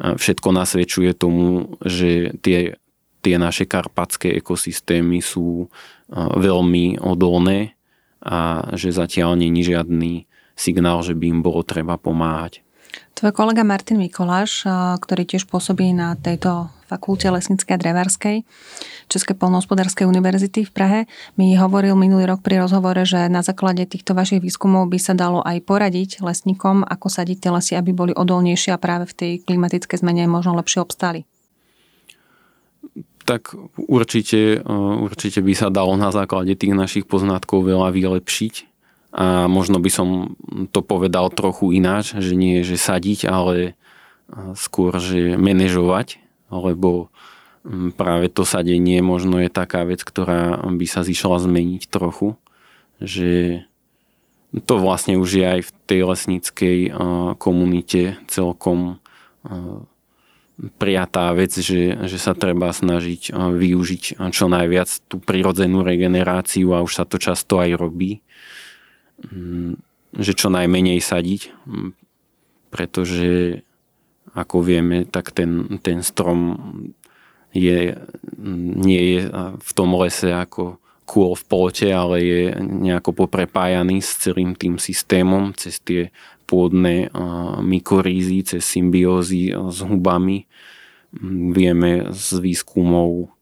všetko 0.00 0.48
nasvedčuje 0.54 1.12
tomu, 1.12 1.76
že 1.84 2.32
tie, 2.40 2.80
tie 3.20 3.36
naše 3.36 3.68
karpatské 3.68 4.32
ekosystémy 4.40 5.20
sú 5.20 5.68
veľmi 6.14 7.02
odolné 7.02 7.76
a 8.20 8.68
že 8.76 8.92
zatiaľ 8.92 9.36
není 9.36 9.64
žiadny 9.64 10.28
signál, 10.56 11.00
že 11.00 11.16
by 11.16 11.24
im 11.36 11.40
bolo 11.40 11.64
treba 11.64 11.96
pomáhať. 11.96 12.60
Tvoj 13.16 13.32
kolega 13.36 13.64
Martin 13.64 14.00
Mikoláš, 14.00 14.64
ktorý 15.00 15.28
tiež 15.28 15.44
pôsobí 15.48 15.92
na 15.92 16.16
tejto 16.16 16.72
fakulte 16.90 17.30
lesníckej 17.30 17.70
a 17.70 17.78
drevárskej 17.78 18.36
Českej 19.10 19.34
polnohospodárskej 19.38 20.06
univerzity 20.06 20.66
v 20.66 20.72
Prahe, 20.74 21.00
mi 21.34 21.54
hovoril 21.58 21.98
minulý 21.98 22.30
rok 22.30 22.46
pri 22.46 22.62
rozhovore, 22.62 23.02
že 23.02 23.26
na 23.26 23.42
základe 23.42 23.82
týchto 23.86 24.14
vašich 24.14 24.38
výskumov 24.38 24.86
by 24.86 24.98
sa 25.02 25.14
dalo 25.18 25.42
aj 25.42 25.66
poradiť 25.66 26.22
lesníkom, 26.22 26.86
ako 26.86 27.06
sadiť 27.10 27.36
tie 27.42 27.50
lesy, 27.50 27.72
aby 27.74 27.90
boli 27.90 28.12
odolnejšie 28.14 28.70
a 28.74 28.78
práve 28.78 29.10
v 29.10 29.14
tej 29.14 29.32
klimatickej 29.42 29.98
zmene 29.98 30.30
možno 30.30 30.54
lepšie 30.58 30.78
obstáli 30.82 31.26
tak 33.30 33.54
určite, 33.78 34.58
eh, 34.58 34.96
určite 35.06 35.38
by 35.38 35.54
sa 35.54 35.70
dalo 35.70 35.94
na 35.94 36.10
základe 36.10 36.50
tých 36.58 36.74
našich 36.74 37.06
poznatkov 37.06 37.62
veľa 37.62 37.94
vylepšiť. 37.94 38.54
A 39.10 39.46
možno 39.46 39.78
by 39.82 39.90
som 39.90 40.38
to 40.70 40.82
povedal 40.82 41.34
trochu 41.34 41.74
ináč, 41.74 42.14
že 42.18 42.34
nie 42.38 42.62
že 42.66 42.74
sadiť, 42.74 43.30
ale 43.30 43.54
eh, 43.70 44.54
skôr, 44.58 44.98
že 44.98 45.38
manažovať, 45.38 46.18
lebo 46.50 47.08
hm, 47.64 47.94
práve 47.94 48.28
to 48.28 48.44
sadenie 48.44 49.00
možno 49.00 49.40
je 49.40 49.50
taká 49.50 49.86
vec, 49.86 50.02
ktorá 50.02 50.60
by 50.66 50.86
sa 50.86 51.06
zišla 51.06 51.40
zmeniť 51.40 51.88
trochu, 51.88 52.36
že 53.00 53.64
to 54.66 54.82
vlastne 54.82 55.14
už 55.14 55.30
je 55.30 55.46
aj 55.46 55.60
v 55.62 55.70
tej 55.86 56.00
lesníckej 56.10 56.78
komunite 57.38 58.18
celkom 58.26 58.98
prijatá 60.76 61.32
vec, 61.32 61.54
že, 61.56 61.96
že 62.04 62.18
sa 62.20 62.36
treba 62.36 62.68
snažiť 62.68 63.32
využiť 63.32 64.20
čo 64.20 64.46
najviac 64.50 64.90
tú 65.08 65.16
prirodzenú 65.22 65.80
regeneráciu 65.80 66.76
a 66.76 66.84
už 66.84 66.92
sa 67.00 67.04
to 67.08 67.16
často 67.16 67.62
aj 67.62 67.78
robí. 67.78 68.20
Mm, 69.20 69.76
že 70.16 70.32
čo 70.32 70.48
najmenej 70.48 71.00
sadiť, 71.00 71.52
mm, 71.68 71.90
pretože 72.72 73.62
ako 74.34 74.62
vieme, 74.62 75.04
tak 75.08 75.34
ten, 75.34 75.80
ten 75.82 76.06
strom 76.06 76.54
je, 77.50 77.98
nie 78.78 79.02
je 79.18 79.20
v 79.58 79.70
tom 79.74 79.90
lese 79.98 80.30
ako 80.30 80.78
kôl 81.02 81.34
v 81.34 81.44
plote, 81.50 81.88
ale 81.90 82.16
je 82.22 82.42
nejako 82.62 83.26
poprepájaný 83.26 83.98
s 83.98 84.22
celým 84.22 84.54
tým 84.54 84.78
systémom 84.78 85.50
cez 85.58 85.82
tie 85.82 86.14
pôdne 86.46 87.10
mykorízy, 87.58 88.46
cez 88.46 88.62
symbiózy 88.62 89.50
s 89.50 89.78
hubami. 89.82 90.46
Vieme 91.50 92.14
z 92.14 92.38
výskumov 92.38 93.34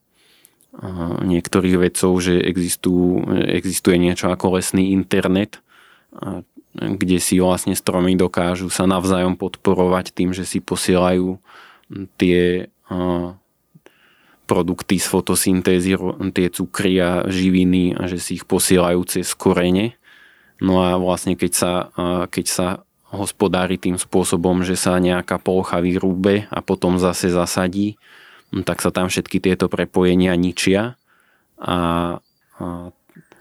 niektorých 1.28 1.76
vedcov, 1.76 2.24
že 2.24 2.40
existujú, 2.40 3.28
existuje 3.52 4.00
niečo 4.00 4.32
ako 4.32 4.56
lesný 4.56 4.96
internet, 4.96 5.60
kde 6.78 7.18
si 7.18 7.42
vlastne 7.42 7.74
stromy 7.74 8.14
dokážu 8.14 8.70
sa 8.70 8.86
navzájom 8.86 9.34
podporovať 9.34 10.14
tým, 10.14 10.30
že 10.30 10.46
si 10.46 10.62
posielajú 10.62 11.38
tie 12.16 12.70
produkty 14.48 14.96
z 14.96 15.06
fotosyntézy, 15.12 15.98
tie 16.32 16.48
cukry 16.48 16.96
a 17.02 17.28
živiny 17.28 17.92
a 17.98 18.08
že 18.08 18.16
si 18.16 18.40
ich 18.40 18.48
posielajú 18.48 19.04
cez 19.04 19.28
korene. 19.36 19.98
No 20.58 20.80
a 20.80 20.96
vlastne 20.96 21.36
keď 21.36 21.52
sa, 21.52 21.72
keď 22.32 22.46
sa 22.48 22.68
hospodári 23.12 23.76
tým 23.76 23.96
spôsobom, 23.96 24.64
že 24.64 24.76
sa 24.76 24.96
nejaká 25.00 25.40
plocha 25.40 25.80
vyrúbe 25.80 26.48
a 26.48 26.58
potom 26.64 26.96
zase 27.00 27.28
zasadí, 27.32 28.00
tak 28.64 28.80
sa 28.80 28.88
tam 28.88 29.12
všetky 29.12 29.40
tieto 29.44 29.68
prepojenia 29.68 30.32
ničia 30.36 30.96
a 31.60 31.76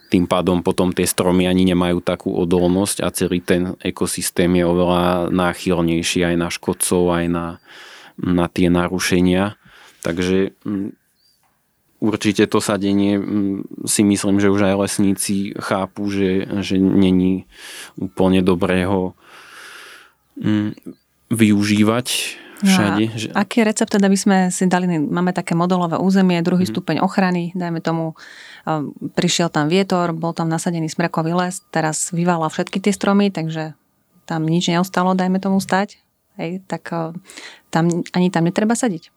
tým 0.07 0.25
pádom 0.25 0.63
potom 0.63 0.95
tie 0.95 1.03
stromy 1.03 1.47
ani 1.47 1.67
nemajú 1.67 1.99
takú 1.99 2.31
odolnosť 2.35 3.03
a 3.03 3.11
celý 3.11 3.43
ten 3.43 3.75
ekosystém 3.83 4.51
je 4.55 4.63
oveľa 4.63 5.29
náchylnejší 5.29 6.23
aj 6.23 6.35
na 6.39 6.47
škodcov, 6.47 7.03
aj 7.11 7.25
na, 7.27 7.47
na 8.15 8.47
tie 8.47 8.71
narušenia. 8.71 9.59
Takže 10.01 10.55
mm, 10.63 10.89
určite 11.99 12.47
to 12.47 12.63
sadenie 12.63 13.19
mm, 13.19 13.83
si 13.83 14.07
myslím, 14.07 14.39
že 14.39 14.51
už 14.51 14.61
aj 14.71 14.75
lesníci 14.87 15.51
chápu, 15.59 16.07
že, 16.07 16.47
že 16.63 16.79
není 16.79 17.45
úplne 17.99 18.39
dobrého 18.39 19.17
Mm, 20.37 20.77
využívať 21.33 22.37
všade. 22.63 23.03
No 23.09 23.17
že... 23.17 23.27
aký 23.35 23.61
recept 23.61 23.93
teda 23.93 24.07
by 24.09 24.17
sme 24.17 24.37
si 24.49 24.65
dali? 24.65 24.87
Máme 24.87 25.33
také 25.35 25.53
modelové 25.53 25.99
územie, 26.01 26.41
druhý 26.41 26.65
mm. 26.65 26.71
stupeň 26.73 26.95
ochrany, 27.05 27.53
dajme 27.53 27.83
tomu, 27.83 28.17
prišiel 29.17 29.53
tam 29.53 29.69
vietor, 29.69 30.11
bol 30.11 30.33
tam 30.33 30.49
nasadený 30.49 30.89
smrekový 30.89 31.37
les, 31.37 31.61
teraz 31.69 32.09
vyvalal 32.09 32.49
všetky 32.49 32.81
tie 32.81 32.93
stromy, 32.95 33.29
takže 33.29 33.77
tam 34.27 34.43
nič 34.43 34.67
neostalo, 34.67 35.15
dajme 35.15 35.39
tomu 35.39 35.63
stať, 35.63 36.01
hej, 36.35 36.59
tak 36.67 36.91
tam, 37.71 37.83
ani 38.11 38.27
tam 38.27 38.43
netreba 38.43 38.75
sadiť. 38.75 39.13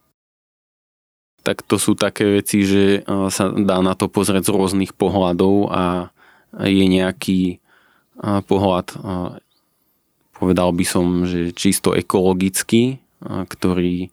Tak 1.41 1.65
to 1.65 1.81
sú 1.81 1.97
také 1.97 2.45
veci, 2.45 2.63
že 2.69 3.01
sa 3.33 3.49
dá 3.49 3.81
na 3.81 3.97
to 3.97 4.13
pozrieť 4.13 4.47
z 4.47 4.55
rôznych 4.55 4.93
pohľadov 4.93 5.73
a 5.73 6.13
je 6.69 6.85
nejaký 6.85 7.65
pohľad, 8.21 8.93
povedal 10.37 10.69
by 10.77 10.85
som, 10.85 11.25
že 11.25 11.57
čisto 11.57 11.97
ekologický, 11.97 13.01
ktorý 13.25 14.09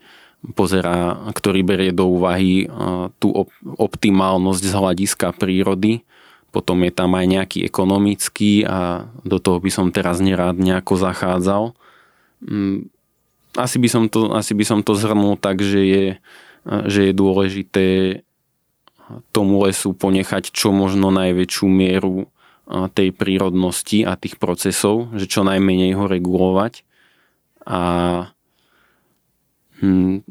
pozerá, 0.54 1.18
ktorý 1.34 1.66
berie 1.66 1.92
do 1.96 2.08
úvahy 2.08 2.70
tú 3.18 3.34
optimálnosť 3.66 4.64
z 4.64 4.74
hľadiska 4.74 5.34
prírody. 5.34 6.06
Potom 6.54 6.80
je 6.86 6.92
tam 6.94 7.18
aj 7.18 7.26
nejaký 7.28 7.60
ekonomický 7.68 8.64
a 8.64 9.10
do 9.26 9.38
toho 9.42 9.60
by 9.60 9.72
som 9.74 9.92
teraz 9.92 10.24
nerád 10.24 10.58
nejako 10.58 10.96
zachádzal. 10.96 11.64
Mm, 12.46 12.88
asi 13.58 13.78
by 13.82 13.90
som 13.90 14.04
to, 14.08 14.32
asi 14.32 14.54
by 14.54 14.64
som 14.64 14.80
to 14.86 14.94
zhrnul 14.94 15.36
tak, 15.36 15.60
že 15.60 15.82
je, 15.82 16.06
že 16.88 17.10
je 17.10 17.14
dôležité 17.14 17.88
tomu 19.32 19.64
lesu 19.66 19.96
ponechať 19.96 20.52
čo 20.52 20.70
možno 20.76 21.10
najväčšiu 21.10 21.68
mieru 21.68 22.28
tej 22.68 23.16
prírodnosti 23.16 24.04
a 24.04 24.20
tých 24.20 24.36
procesov, 24.36 25.16
že 25.16 25.26
čo 25.26 25.48
najmenej 25.48 25.96
ho 25.96 26.06
regulovať 26.06 26.84
a 27.64 27.82
hm, 29.82 30.26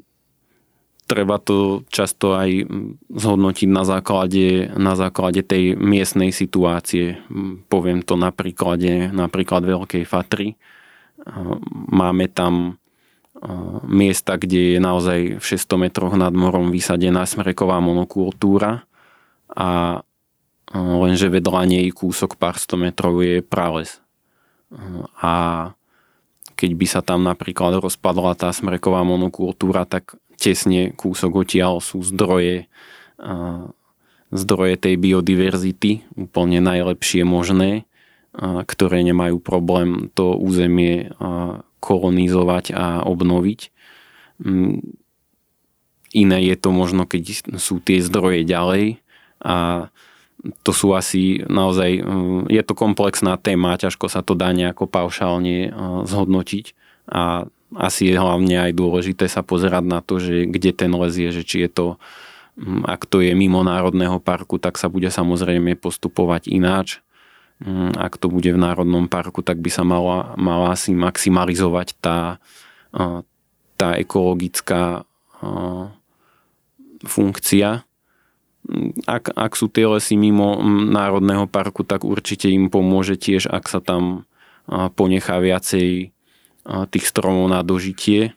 treba 1.07 1.39
to 1.39 1.87
často 1.87 2.35
aj 2.35 2.67
zhodnotiť 3.15 3.69
na 3.71 3.87
základe, 3.87 4.75
na 4.75 4.99
základe 4.99 5.47
tej 5.47 5.79
miestnej 5.79 6.35
situácie. 6.35 7.23
Poviem 7.71 8.03
to 8.03 8.19
na 8.19 8.35
príklade 8.35 9.15
napríklad 9.15 9.63
Veľkej 9.63 10.03
Fatry. 10.03 10.59
Máme 11.95 12.27
tam 12.27 12.83
miesta, 13.87 14.35
kde 14.41 14.77
je 14.77 14.79
naozaj 14.83 15.19
v 15.39 15.45
600 15.45 15.85
metroch 15.89 16.15
nad 16.19 16.33
morom 16.35 16.73
vysadená 16.75 17.23
smreková 17.29 17.79
monokultúra 17.79 18.83
a 19.53 20.01
lenže 20.75 21.31
vedľa 21.31 21.63
nej 21.69 21.87
kúsok 21.95 22.35
pár 22.41 22.59
100 22.59 22.91
metrov 22.91 23.23
je 23.23 23.45
prales. 23.45 24.03
A 25.23 25.35
keď 26.57 26.71
by 26.73 26.87
sa 26.89 27.01
tam 27.05 27.23
napríklad 27.23 27.79
rozpadla 27.85 28.33
tá 28.35 28.51
smreková 28.51 29.05
monokultúra, 29.05 29.85
tak 29.85 30.17
tesne 30.41 30.93
kúsok 30.97 31.45
odtiaľ 31.45 31.85
sú 31.85 32.01
zdroje, 32.01 32.69
zdroje 34.33 34.75
tej 34.81 34.95
biodiverzity, 34.97 36.09
úplne 36.17 36.65
najlepšie 36.65 37.23
možné, 37.29 37.85
ktoré 38.41 39.01
nemajú 39.05 39.41
problém 39.41 40.13
to 40.13 40.37
územie 40.37 41.13
kolonizovať 41.81 42.75
a 42.77 43.05
obnoviť. 43.05 43.61
Mm, 44.43 44.81
iné 46.13 46.39
je 46.45 46.57
to 46.57 46.69
možno, 46.73 47.09
keď 47.09 47.57
sú 47.57 47.81
tie 47.81 48.05
zdroje 48.05 48.45
ďalej 48.45 49.01
a 49.41 49.89
to 50.63 50.73
sú 50.75 50.93
asi 50.93 51.43
naozaj, 51.47 52.03
mm, 52.03 52.43
je 52.51 52.63
to 52.63 52.75
komplexná 52.77 53.39
téma, 53.41 53.81
ťažko 53.81 54.07
sa 54.11 54.21
to 54.21 54.39
dá 54.39 54.53
nejako 54.53 54.87
paušálne 54.87 55.73
zhodnotiť 56.07 56.77
a 57.11 57.47
asi 57.75 58.11
je 58.11 58.17
hlavne 58.19 58.71
aj 58.71 58.73
dôležité 58.79 59.27
sa 59.27 59.43
pozerať 59.43 59.85
na 59.87 59.99
to, 59.99 60.23
že 60.23 60.47
kde 60.47 60.71
ten 60.71 60.93
les 60.95 61.15
je, 61.19 61.31
že 61.35 61.43
či 61.43 61.57
je 61.67 61.71
to, 61.71 61.87
mm, 62.59 62.87
ak 62.87 63.07
to 63.07 63.23
je 63.23 63.33
mimo 63.35 63.63
národného 63.67 64.23
parku, 64.23 64.59
tak 64.59 64.79
sa 64.79 64.87
bude 64.87 65.11
samozrejme 65.11 65.75
postupovať 65.79 66.47
ináč. 66.51 67.03
Mm, 67.65 67.97
ak 67.97 68.21
to 68.21 68.29
bude 68.29 68.53
v 68.53 68.59
národnom 68.61 69.09
parku, 69.09 69.41
tak 69.41 69.59
by 69.59 69.71
sa 69.73 69.83
mala, 69.83 70.37
mala 70.37 70.77
asi 70.77 70.93
maximalizovať 70.93 71.97
tá, 71.99 72.37
tá 73.81 73.89
ekologická 73.97 75.09
funkcia 77.07 77.86
ak, 79.07 79.31
ak 79.31 79.53
sú 79.55 79.71
tie 79.71 79.87
lesy 79.87 80.19
mimo 80.19 80.59
národného 80.67 81.47
parku, 81.47 81.87
tak 81.87 82.03
určite 82.03 82.51
im 82.51 82.67
pomôže 82.67 83.15
tiež, 83.15 83.47
ak 83.47 83.71
sa 83.71 83.79
tam 83.79 84.27
ponechá 84.67 85.39
viacej 85.39 86.11
tých 86.67 87.07
stromov 87.07 87.47
na 87.47 87.63
dožitie, 87.63 88.35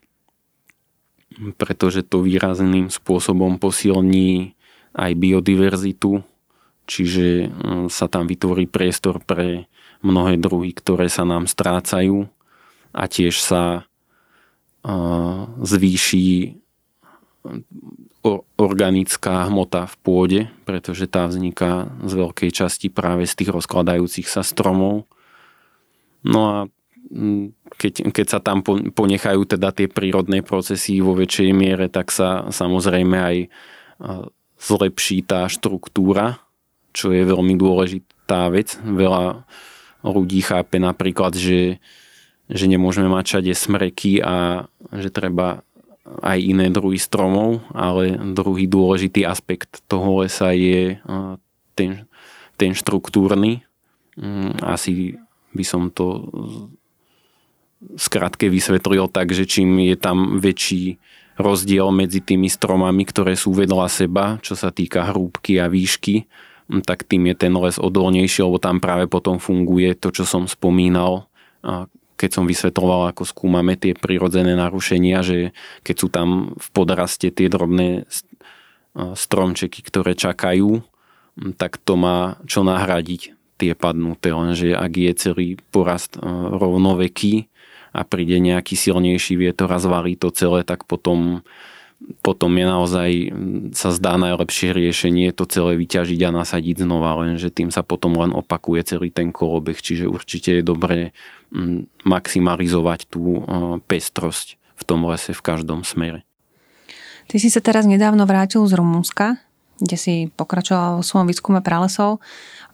pretože 1.57 2.05
to 2.05 2.21
výrazným 2.21 2.93
spôsobom 2.93 3.57
posilní 3.57 4.53
aj 4.93 5.11
biodiverzitu, 5.17 6.21
čiže 6.85 7.49
sa 7.89 8.05
tam 8.05 8.29
vytvorí 8.29 8.69
priestor 8.69 9.21
pre 9.21 9.65
mnohé 10.05 10.37
druhy, 10.37 10.73
ktoré 10.77 11.09
sa 11.09 11.25
nám 11.25 11.49
strácajú 11.49 12.29
a 12.93 13.03
tiež 13.09 13.41
sa 13.41 13.89
zvýši 15.65 16.58
organická 18.59 19.47
hmota 19.47 19.87
v 19.87 19.95
pôde, 20.03 20.41
pretože 20.67 21.07
tá 21.07 21.25
vzniká 21.25 21.87
z 22.03 22.13
veľkej 22.19 22.51
časti 22.51 22.87
práve 22.91 23.23
z 23.23 23.33
tých 23.39 23.51
rozkladajúcich 23.55 24.27
sa 24.27 24.43
stromov. 24.43 25.07
No 26.27 26.39
a 26.51 26.55
mm, 27.09 27.55
keď, 27.79 28.11
keď 28.11 28.27
sa 28.27 28.39
tam 28.43 28.59
ponechajú 28.91 29.47
teda 29.47 29.71
tie 29.71 29.87
prírodné 29.87 30.43
procesy 30.43 30.99
vo 30.99 31.15
väčšej 31.15 31.49
miere, 31.55 31.87
tak 31.87 32.11
sa 32.11 32.51
samozrejme 32.51 33.17
aj 33.17 33.37
zlepší 34.59 35.23
tá 35.23 35.47
štruktúra, 35.47 36.43
čo 36.91 37.15
je 37.15 37.23
veľmi 37.23 37.55
dôležitá 37.55 38.51
vec. 38.51 38.75
Veľa 38.83 39.47
ľudí 40.03 40.43
chápe 40.43 40.79
napríklad, 40.79 41.35
že, 41.35 41.79
že 42.51 42.65
nemôžeme 42.67 43.07
mať 43.07 43.25
všade 43.25 43.53
smreky 43.55 44.19
a 44.19 44.67
že 44.91 45.09
treba 45.11 45.63
aj 46.19 46.39
iné 46.41 46.73
druhy 46.73 46.97
stromov, 46.97 47.61
ale 47.71 48.17
druhý 48.33 48.65
dôležitý 48.65 49.23
aspekt 49.29 49.85
toho 49.85 50.25
lesa 50.25 50.51
je 50.57 50.97
ten, 51.77 52.09
ten 52.57 52.71
štruktúrny. 52.73 53.61
Mm, 54.19 54.57
asi 54.65 55.15
by 55.53 55.63
som 55.63 55.93
to 55.93 56.27
skrátke 57.95 58.51
vysvetlil 58.51 59.07
tak, 59.07 59.31
že 59.31 59.47
čím 59.47 59.79
je 59.87 59.95
tam 59.95 60.41
väčší 60.41 60.99
rozdiel 61.39 61.87
medzi 61.95 62.19
tými 62.19 62.51
stromami, 62.51 63.07
ktoré 63.07 63.39
sú 63.39 63.55
vedľa 63.55 63.87
seba, 63.87 64.25
čo 64.43 64.59
sa 64.59 64.75
týka 64.75 65.07
hrúbky 65.07 65.55
a 65.61 65.71
výšky, 65.71 66.27
mm, 66.67 66.83
tak 66.83 67.07
tým 67.07 67.31
je 67.31 67.35
ten 67.37 67.53
les 67.55 67.79
odolnejší, 67.79 68.43
lebo 68.43 68.59
tam 68.59 68.83
práve 68.83 69.07
potom 69.07 69.39
funguje 69.39 69.95
to, 69.95 70.11
čo 70.11 70.27
som 70.27 70.49
spomínal, 70.49 71.29
keď 72.19 72.29
som 72.35 72.43
vysvetloval, 72.43 73.15
ako 73.15 73.23
skúmame 73.23 73.79
tie 73.79 73.95
prirodzené 73.95 74.51
narušenia, 74.59 75.23
že 75.23 75.55
keď 75.87 75.95
sú 75.95 76.07
tam 76.11 76.51
v 76.59 76.67
podraste 76.75 77.31
tie 77.31 77.47
drobné 77.47 78.03
stromčeky, 79.15 79.79
ktoré 79.87 80.19
čakajú, 80.19 80.83
tak 81.55 81.79
to 81.79 81.95
má 81.95 82.35
čo 82.43 82.67
nahradiť 82.67 83.39
tie 83.55 83.71
padnuté, 83.71 84.35
lenže 84.35 84.75
ak 84.75 84.91
je 84.91 85.11
celý 85.15 85.47
porast 85.71 86.19
rovnoveký 86.19 87.47
a 87.95 88.03
príde 88.03 88.39
nejaký 88.43 88.75
silnejší 88.75 89.39
vietor 89.39 89.71
a 89.71 89.79
zvalí 89.79 90.19
to 90.19 90.31
celé, 90.35 90.67
tak 90.67 90.83
potom 90.83 91.47
potom 92.23 92.55
je 92.55 92.65
naozaj, 92.65 93.09
sa 93.75 93.91
zdá 93.91 94.15
najlepšie 94.15 94.71
riešenie 94.71 95.35
to 95.35 95.43
celé 95.43 95.75
vyťažiť 95.75 96.19
a 96.23 96.31
nasadiť 96.31 96.87
znova, 96.87 97.19
lenže 97.27 97.51
tým 97.51 97.75
sa 97.75 97.83
potom 97.83 98.15
len 98.15 98.31
opakuje 98.31 98.95
celý 98.95 99.11
ten 99.11 99.35
kolobeh, 99.35 99.75
čiže 99.75 100.07
určite 100.07 100.59
je 100.59 100.63
dobré 100.63 101.11
maximalizovať 102.07 103.11
tú 103.11 103.43
pestrosť 103.87 104.55
v 104.79 104.83
tom 104.87 105.03
lese 105.11 105.35
v 105.35 105.43
každom 105.43 105.83
smere. 105.83 106.23
Ty 107.27 107.35
si 107.37 107.51
sa 107.51 107.59
teraz 107.59 107.83
nedávno 107.83 108.23
vrátil 108.23 108.63
z 108.63 108.73
Rumúnska, 108.79 109.37
kde 109.79 109.97
si 109.99 110.15
pokračoval 110.33 110.99
vo 110.99 111.03
svojom 111.03 111.27
výskume 111.27 111.59
pralesov. 111.59 112.23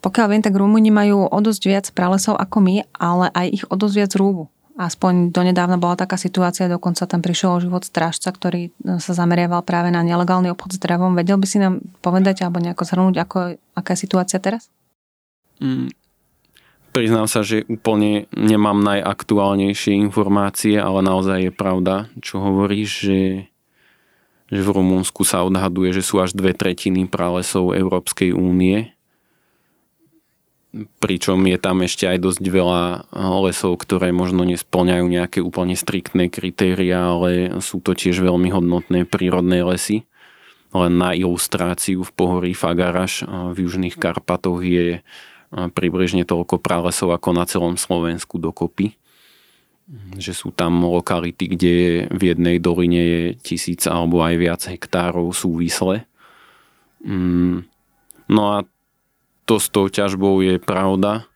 Pokiaľ 0.02 0.26
viem, 0.30 0.42
tak 0.46 0.54
Rumúni 0.54 0.94
majú 0.94 1.26
o 1.26 1.40
dosť 1.42 1.64
viac 1.66 1.86
pralesov 1.94 2.38
ako 2.38 2.62
my, 2.62 2.76
ale 2.94 3.30
aj 3.34 3.48
ich 3.52 3.66
o 3.68 3.76
dosť 3.76 3.96
viac 3.98 4.12
rúbu. 4.16 4.54
Aspoň 4.76 5.32
donedávna 5.32 5.80
bola 5.80 5.96
taká 5.96 6.20
situácia, 6.20 6.68
dokonca 6.68 7.08
tam 7.08 7.24
prišiel 7.24 7.56
o 7.56 7.64
život 7.64 7.88
strážca, 7.88 8.28
ktorý 8.28 8.76
e, 8.76 9.00
sa 9.00 9.16
zameriaval 9.16 9.64
práve 9.64 9.88
na 9.88 10.04
nelegálny 10.04 10.52
obchod 10.52 10.76
s 10.76 10.84
drevom. 10.84 11.16
Vedel 11.16 11.40
by 11.40 11.48
si 11.48 11.64
nám 11.64 11.80
povedať 12.04 12.44
alebo 12.44 12.60
nejako 12.60 12.84
zhrnúť, 12.84 13.16
ako, 13.24 13.38
aká 13.72 13.96
je 13.96 14.04
situácia 14.04 14.36
teraz? 14.44 14.68
Mm, 15.64 15.96
priznám 16.92 17.28
sa, 17.28 17.40
že 17.44 17.64
úplne 17.72 18.28
nemám 18.36 18.80
najaktuálnejšie 18.84 19.96
informácie, 19.96 20.76
ale 20.76 21.04
naozaj 21.04 21.40
je 21.48 21.52
pravda, 21.56 22.12
čo 22.20 22.44
hovoríš, 22.44 22.90
že, 23.04 23.22
že 24.52 24.60
v 24.60 24.70
Rumunsku 24.76 25.24
sa 25.24 25.48
odhaduje, 25.48 25.96
že 25.96 26.04
sú 26.04 26.20
až 26.20 26.36
dve 26.36 26.56
tretiny 26.56 27.08
pralesov 27.08 27.76
Európskej 27.76 28.36
únie 28.36 28.95
pričom 31.00 31.40
je 31.48 31.58
tam 31.62 31.80
ešte 31.84 32.04
aj 32.04 32.18
dosť 32.20 32.44
veľa 32.44 32.82
lesov, 33.48 33.80
ktoré 33.80 34.12
možno 34.12 34.44
nesplňajú 34.44 35.06
nejaké 35.08 35.40
úplne 35.40 35.80
striktné 35.80 36.28
kritéria, 36.28 37.16
ale 37.16 37.60
sú 37.64 37.80
to 37.80 37.96
tiež 37.96 38.20
veľmi 38.20 38.52
hodnotné 38.52 39.08
prírodné 39.08 39.64
lesy. 39.64 40.04
Len 40.76 40.94
na 41.00 41.16
ilustráciu 41.16 42.04
v 42.04 42.12
pohorí 42.12 42.52
Fagaraš 42.52 43.24
v 43.24 43.64
Južných 43.64 43.96
Karpatoch 43.96 44.60
je 44.60 45.00
približne 45.56 46.28
toľko 46.28 46.60
pralesov 46.60 47.16
ako 47.16 47.30
na 47.32 47.48
celom 47.48 47.80
Slovensku 47.80 48.36
dokopy. 48.36 49.00
Že 50.20 50.34
sú 50.36 50.50
tam 50.52 50.84
lokality, 50.84 51.56
kde 51.56 51.76
v 52.12 52.22
jednej 52.36 52.58
doline 52.60 53.00
je 53.00 53.24
tisíc 53.40 53.88
alebo 53.88 54.20
aj 54.20 54.36
viac 54.36 54.62
hektárov 54.68 55.32
súvisle. 55.32 56.04
Mm, 57.06 57.70
no 58.28 58.42
a 58.52 58.66
to 59.46 59.62
s 59.62 59.70
tou 59.70 59.88
ťažbou 59.90 60.42
je 60.42 60.58
pravda. 60.58 61.30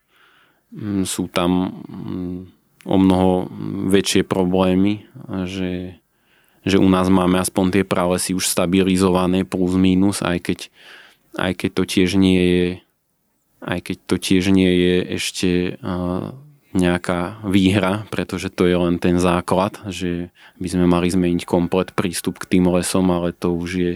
Mm, 0.70 1.06
sú 1.06 1.30
tam 1.30 1.82
mm, 1.86 2.38
o 2.86 2.96
mnoho 2.98 3.46
väčšie 3.90 4.26
problémy, 4.26 5.06
že, 5.46 6.00
že 6.66 6.76
u 6.78 6.88
nás 6.88 7.06
máme 7.10 7.38
aspoň 7.38 7.80
tie 7.80 7.84
pralesy 7.84 8.34
už 8.34 8.46
stabilizované 8.46 9.46
plus 9.46 9.76
minus, 9.76 10.24
aj 10.24 10.38
keď, 10.42 10.58
aj 11.38 11.52
keď 11.54 11.70
to 11.74 11.82
tiež 11.86 12.10
nie 12.18 12.40
je 12.40 12.66
aj 13.60 13.78
keď 13.84 13.96
to 14.08 14.16
tiež 14.16 14.44
nie 14.56 14.72
je 14.72 14.96
ešte 15.20 15.50
nejaká 16.70 17.42
výhra, 17.44 18.06
pretože 18.08 18.48
to 18.48 18.64
je 18.64 18.76
len 18.78 18.96
ten 19.02 19.18
základ, 19.18 19.76
že 19.90 20.30
by 20.56 20.68
sme 20.70 20.86
mali 20.86 21.10
zmeniť 21.10 21.42
komplet 21.44 21.90
prístup 21.92 22.38
k 22.38 22.56
tým 22.56 22.70
lesom, 22.70 23.10
ale 23.10 23.34
to 23.34 23.50
už 23.52 23.70
je 23.70 23.92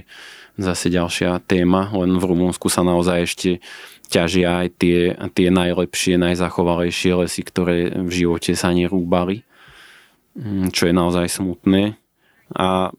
zase 0.59 0.91
ďalšia 0.91 1.39
téma, 1.47 1.91
len 1.95 2.19
v 2.19 2.25
Rumunsku 2.29 2.67
sa 2.71 2.83
naozaj 2.83 3.19
ešte 3.27 3.51
ťažia 4.15 4.63
aj 4.63 4.69
tie, 4.79 4.99
tie 5.35 5.49
najlepšie, 5.51 6.15
najzachovalejšie 6.23 7.27
lesy, 7.27 7.43
ktoré 7.43 7.91
v 7.91 8.11
živote 8.15 8.55
sa 8.55 8.71
nerúbali, 8.71 9.43
mm, 10.39 10.71
čo 10.71 10.87
je 10.87 10.95
naozaj 10.95 11.27
smutné. 11.27 11.99
A 12.55 12.95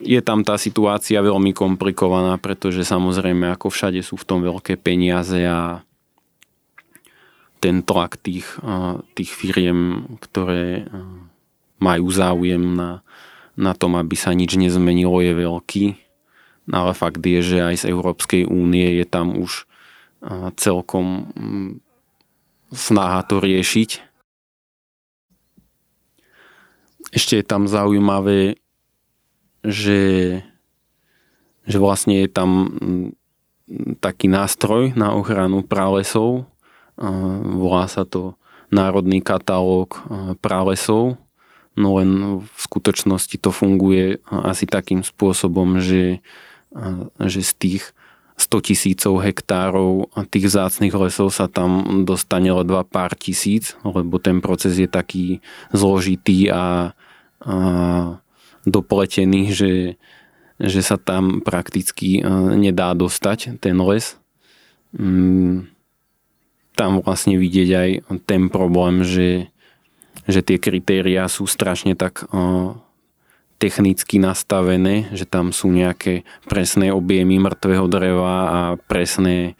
je 0.00 0.20
tam 0.24 0.40
tá 0.40 0.56
situácia 0.56 1.20
veľmi 1.20 1.52
komplikovaná, 1.52 2.40
pretože 2.40 2.86
samozrejme 2.88 3.52
ako 3.52 3.68
všade 3.68 4.00
sú 4.00 4.16
v 4.16 4.26
tom 4.26 4.40
veľké 4.40 4.80
peniaze 4.80 5.44
a 5.44 5.84
ten 7.58 7.82
tlak 7.82 8.22
tých, 8.22 8.46
tých 9.18 9.30
firiem, 9.34 10.06
ktoré 10.22 10.86
majú 11.82 12.06
záujem 12.14 12.62
na, 12.78 13.02
na 13.58 13.74
tom, 13.74 13.98
aby 13.98 14.14
sa 14.14 14.30
nič 14.30 14.54
nezmenilo, 14.54 15.18
je 15.18 15.34
veľký. 15.34 15.84
Ale 16.68 16.92
fakt 16.92 17.24
je, 17.24 17.40
že 17.40 17.58
aj 17.64 17.74
z 17.82 17.84
Európskej 17.92 18.42
únie 18.44 19.00
je 19.00 19.06
tam 19.08 19.36
už 19.36 19.64
celkom 20.58 21.30
mm, 21.32 21.72
snaha 22.74 23.22
to 23.24 23.38
riešiť. 23.38 23.90
Ešte 27.08 27.40
je 27.40 27.44
tam 27.46 27.64
zaujímavé, 27.64 28.60
že, 29.64 30.02
že 31.64 31.76
vlastne 31.80 32.20
je 32.20 32.28
tam 32.28 32.50
mm, 32.50 33.08
taký 34.02 34.28
nástroj 34.28 34.92
na 34.98 35.16
ochranu 35.16 35.64
pralesov. 35.64 36.48
Volá 37.54 37.86
sa 37.86 38.02
to 38.02 38.34
Národný 38.68 39.22
katalóg 39.22 40.02
pralesov 40.42 41.16
no 41.78 42.02
len 42.02 42.42
v 42.42 42.58
skutočnosti 42.58 43.38
to 43.38 43.54
funguje 43.54 44.18
asi 44.26 44.66
takým 44.66 45.06
spôsobom, 45.06 45.78
že, 45.78 46.18
že 47.22 47.40
z 47.42 47.52
tých 47.56 47.84
100 48.38 48.70
tisícov 48.70 49.18
hektárov 49.18 50.14
tých 50.30 50.46
vzácných 50.54 50.94
lesov 50.94 51.34
sa 51.34 51.50
tam 51.50 52.02
dostane 52.06 52.54
ledva 52.54 52.86
pár 52.86 53.18
tisíc, 53.18 53.74
lebo 53.82 54.22
ten 54.22 54.38
proces 54.38 54.78
je 54.78 54.86
taký 54.86 55.42
zložitý 55.74 56.46
a, 56.54 56.94
a 57.42 57.54
dopletený, 58.62 59.50
že, 59.50 59.98
že 60.62 60.80
sa 60.86 60.94
tam 60.94 61.42
prakticky 61.42 62.22
nedá 62.54 62.94
dostať 62.94 63.58
ten 63.58 63.74
les. 63.82 64.14
Mm, 64.94 65.66
tam 66.78 67.02
vlastne 67.02 67.34
vidieť 67.34 67.70
aj 67.74 67.90
ten 68.22 68.46
problém, 68.46 69.02
že 69.02 69.50
že 70.28 70.44
tie 70.44 70.60
kritériá 70.60 71.24
sú 71.26 71.48
strašne 71.48 71.96
tak 71.96 72.28
technicky 73.58 74.22
nastavené, 74.22 75.10
že 75.10 75.26
tam 75.26 75.50
sú 75.50 75.74
nejaké 75.74 76.22
presné 76.46 76.94
objemy 76.94 77.42
mŕtvého 77.42 77.86
dreva 77.90 78.34
a 78.46 78.60
presné 78.78 79.58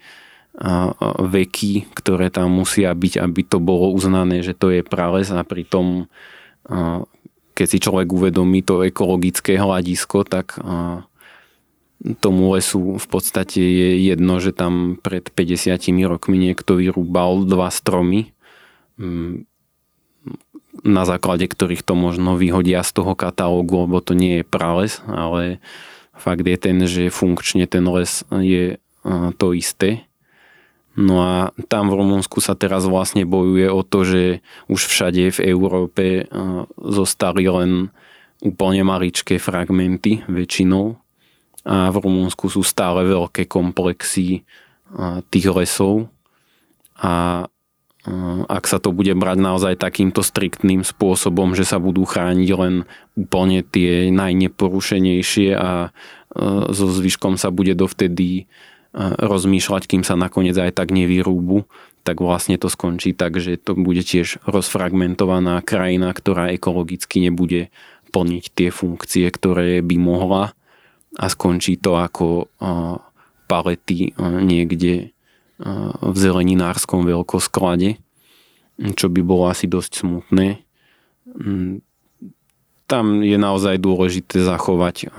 veky, 1.19 1.87
ktoré 1.95 2.27
tam 2.27 2.59
musia 2.59 2.91
byť, 2.91 3.23
aby 3.23 3.41
to 3.47 3.63
bolo 3.63 3.95
uznané, 3.95 4.43
že 4.43 4.55
to 4.55 4.71
je 4.71 4.83
prales 4.83 5.31
a 5.31 5.43
pritom 5.43 6.07
keď 7.55 7.67
si 7.67 7.79
človek 7.83 8.07
uvedomí 8.07 8.63
to 8.63 8.87
ekologické 8.87 9.59
hľadisko, 9.59 10.23
tak 10.23 10.55
tomu 12.23 12.55
lesu 12.55 12.95
v 12.95 13.07
podstate 13.11 13.59
je 13.59 13.89
jedno, 14.07 14.39
že 14.39 14.55
tam 14.55 14.95
pred 14.95 15.27
50 15.27 15.75
rokmi 16.07 16.39
niekto 16.39 16.79
vyrúbal 16.79 17.43
dva 17.43 17.67
stromy. 17.67 18.31
Mm, 18.95 19.43
na 20.85 21.03
základe 21.03 21.49
ktorých 21.49 21.81
to 21.81 21.97
možno 21.97 22.37
vyhodia 22.37 22.85
z 22.85 22.91
toho 23.01 23.17
katalógu, 23.17 23.89
lebo 23.89 23.99
to 23.99 24.13
nie 24.13 24.41
je 24.41 24.45
prales, 24.45 25.01
ale 25.09 25.57
fakt 26.13 26.45
je 26.45 26.57
ten, 26.59 26.77
že 26.85 27.13
funkčne 27.13 27.65
ten 27.65 27.83
les 27.87 28.23
je 28.29 28.77
to 29.39 29.47
isté. 29.55 30.05
No 30.99 31.23
a 31.23 31.33
tam 31.71 31.87
v 31.87 31.97
Rumunsku 32.03 32.43
sa 32.43 32.59
teraz 32.59 32.83
vlastne 32.83 33.23
bojuje 33.23 33.71
o 33.71 33.81
to, 33.87 34.03
že 34.03 34.23
už 34.67 34.91
všade 34.91 35.31
v 35.31 35.39
Európe 35.47 36.27
zostali 36.75 37.47
len 37.47 37.87
úplne 38.43 38.83
maličké 38.83 39.39
fragmenty 39.39 40.27
väčšinou 40.27 40.99
a 41.63 41.91
v 41.91 41.97
Rumunsku 42.03 42.51
sú 42.51 42.63
stále 42.63 43.07
veľké 43.07 43.47
komplexy 43.47 44.43
tých 45.31 45.47
lesov 45.53 46.11
a 46.99 47.45
ak 48.47 48.63
sa 48.63 48.79
to 48.79 48.95
bude 48.95 49.11
brať 49.11 49.37
naozaj 49.43 49.73
takýmto 49.75 50.23
striktným 50.23 50.87
spôsobom, 50.87 51.51
že 51.51 51.67
sa 51.67 51.83
budú 51.83 52.07
chrániť 52.07 52.49
len 52.55 52.87
úplne 53.19 53.59
tie 53.59 54.07
najneporušenejšie 54.15 55.51
a 55.59 55.71
e, 55.83 55.89
so 56.71 56.87
zvyškom 56.87 57.35
sa 57.35 57.51
bude 57.51 57.75
dovtedy 57.75 58.29
e, 58.39 58.43
rozmýšľať, 59.19 59.83
kým 59.83 60.07
sa 60.07 60.15
nakoniec 60.15 60.55
aj 60.55 60.79
tak 60.79 60.95
nevyrúbu, 60.95 61.67
tak 62.07 62.23
vlastne 62.23 62.55
to 62.55 62.71
skončí 62.71 63.11
tak, 63.11 63.35
že 63.35 63.59
to 63.59 63.75
bude 63.75 63.99
tiež 63.99 64.39
rozfragmentovaná 64.47 65.59
krajina, 65.59 66.15
ktorá 66.15 66.55
ekologicky 66.55 67.19
nebude 67.19 67.67
plniť 68.15 68.43
tie 68.55 68.69
funkcie, 68.71 69.27
ktoré 69.27 69.83
by 69.83 69.97
mohla. 69.99 70.55
A 71.19 71.25
skončí 71.27 71.75
to 71.75 71.99
ako 71.99 72.47
e, 72.47 72.73
palety 73.51 74.15
niekde 74.23 75.11
v 75.99 76.17
zeleninárskom 76.17 77.03
veľkosklade, 77.03 77.99
čo 78.79 79.07
by 79.11 79.21
bolo 79.21 79.51
asi 79.51 79.67
dosť 79.67 80.07
smutné. 80.07 80.63
Mm, 81.27 81.83
tam 82.89 83.21
je 83.21 83.37
naozaj 83.37 83.77
dôležité 83.77 84.41
zachovať 84.41 85.13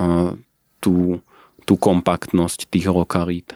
tú, 0.83 1.23
tú 1.63 1.73
kompaktnosť 1.79 2.67
tých 2.67 2.91
lokalít. 2.91 3.55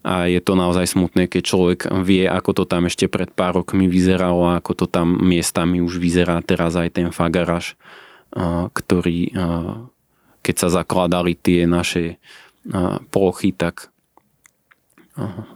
A 0.00 0.30
je 0.30 0.40
to 0.40 0.56
naozaj 0.56 0.86
smutné, 0.88 1.28
keď 1.28 1.42
človek 1.44 1.80
vie, 2.06 2.24
ako 2.24 2.62
to 2.62 2.64
tam 2.64 2.88
ešte 2.88 3.10
pred 3.10 3.28
pár 3.34 3.60
rokmi 3.60 3.84
vyzeralo 3.84 4.54
a 4.54 4.62
ako 4.62 4.72
to 4.72 4.86
tam 4.88 5.18
miestami 5.20 5.84
už 5.84 6.00
vyzerá 6.00 6.40
teraz 6.40 6.72
aj 6.72 6.96
ten 6.96 7.08
fagaraž, 7.12 7.76
ktorý, 8.72 9.34
keď 10.40 10.54
sa 10.56 10.68
zakladali 10.72 11.36
tie 11.36 11.68
naše 11.68 12.16
plochy, 13.12 13.52
tak 13.52 13.92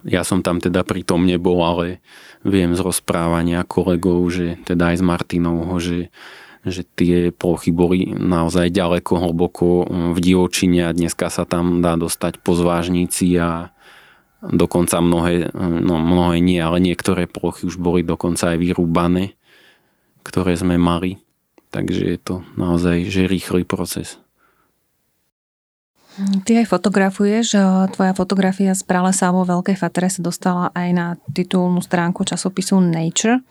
ja 0.05 0.23
som 0.27 0.41
tam 0.45 0.61
teda 0.61 0.85
pritom 0.85 1.25
nebol, 1.25 1.61
ale 1.65 2.05
viem 2.45 2.77
z 2.77 2.81
rozprávania 2.81 3.65
kolegov, 3.65 4.29
že 4.33 4.61
teda 4.65 4.93
aj 4.93 4.97
z 5.01 5.05
Martinovho, 5.05 5.77
že, 5.81 6.13
že 6.65 6.83
tie 6.85 7.33
plochy 7.33 7.73
boli 7.73 8.13
naozaj 8.13 8.73
ďaleko, 8.73 9.13
hlboko 9.21 9.67
v 10.15 10.19
divočine 10.21 10.89
a 10.89 10.97
dneska 10.97 11.29
sa 11.29 11.49
tam 11.49 11.81
dá 11.81 11.97
dostať 11.97 12.41
po 12.41 12.57
zvážnici 12.57 13.37
a 13.41 13.73
dokonca 14.45 15.01
mnohé, 15.01 15.53
no 15.57 15.97
mnohé 15.97 16.41
nie, 16.45 16.61
ale 16.61 16.81
niektoré 16.83 17.25
plochy 17.25 17.65
už 17.65 17.81
boli 17.81 18.05
dokonca 18.05 18.53
aj 18.53 18.59
vyrúbané, 18.61 19.37
ktoré 20.21 20.53
sme 20.57 20.77
mali. 20.77 21.21
Takže 21.73 22.03
je 22.07 22.19
to 22.21 22.35
naozaj 22.55 23.09
že 23.11 23.27
rýchly 23.27 23.67
proces. 23.67 24.24
Ty 26.17 26.63
aj 26.63 26.71
fotografuješ, 26.71 27.59
tvoja 27.91 28.15
fotografia 28.15 28.71
z 28.71 28.87
pralesa 28.87 29.35
alebo 29.35 29.59
Veľkej 29.59 29.75
Fatre 29.75 30.07
sa 30.07 30.23
dostala 30.23 30.71
aj 30.71 30.89
na 30.95 31.07
titulnú 31.27 31.83
stránku 31.83 32.23
časopisu 32.23 32.79
Nature. 32.79 33.43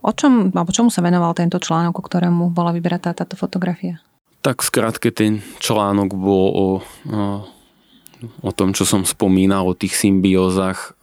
O 0.00 0.10
čom, 0.16 0.48
alebo 0.56 0.72
čomu 0.72 0.88
sa 0.88 1.04
venoval 1.04 1.36
tento 1.36 1.60
článok, 1.60 2.00
o 2.00 2.06
ktorému 2.06 2.48
bola 2.48 2.72
vybratá 2.72 3.12
táto 3.12 3.36
fotografia? 3.36 4.00
Tak 4.40 4.64
skrátke 4.64 5.12
ten 5.12 5.44
článok 5.60 6.16
bol 6.16 6.46
o 6.50 6.66
o 8.42 8.50
tom, 8.54 8.70
čo 8.70 8.86
som 8.86 9.02
spomínal, 9.02 9.66
o 9.66 9.74
tých 9.74 9.98
symbiózach 9.98 10.94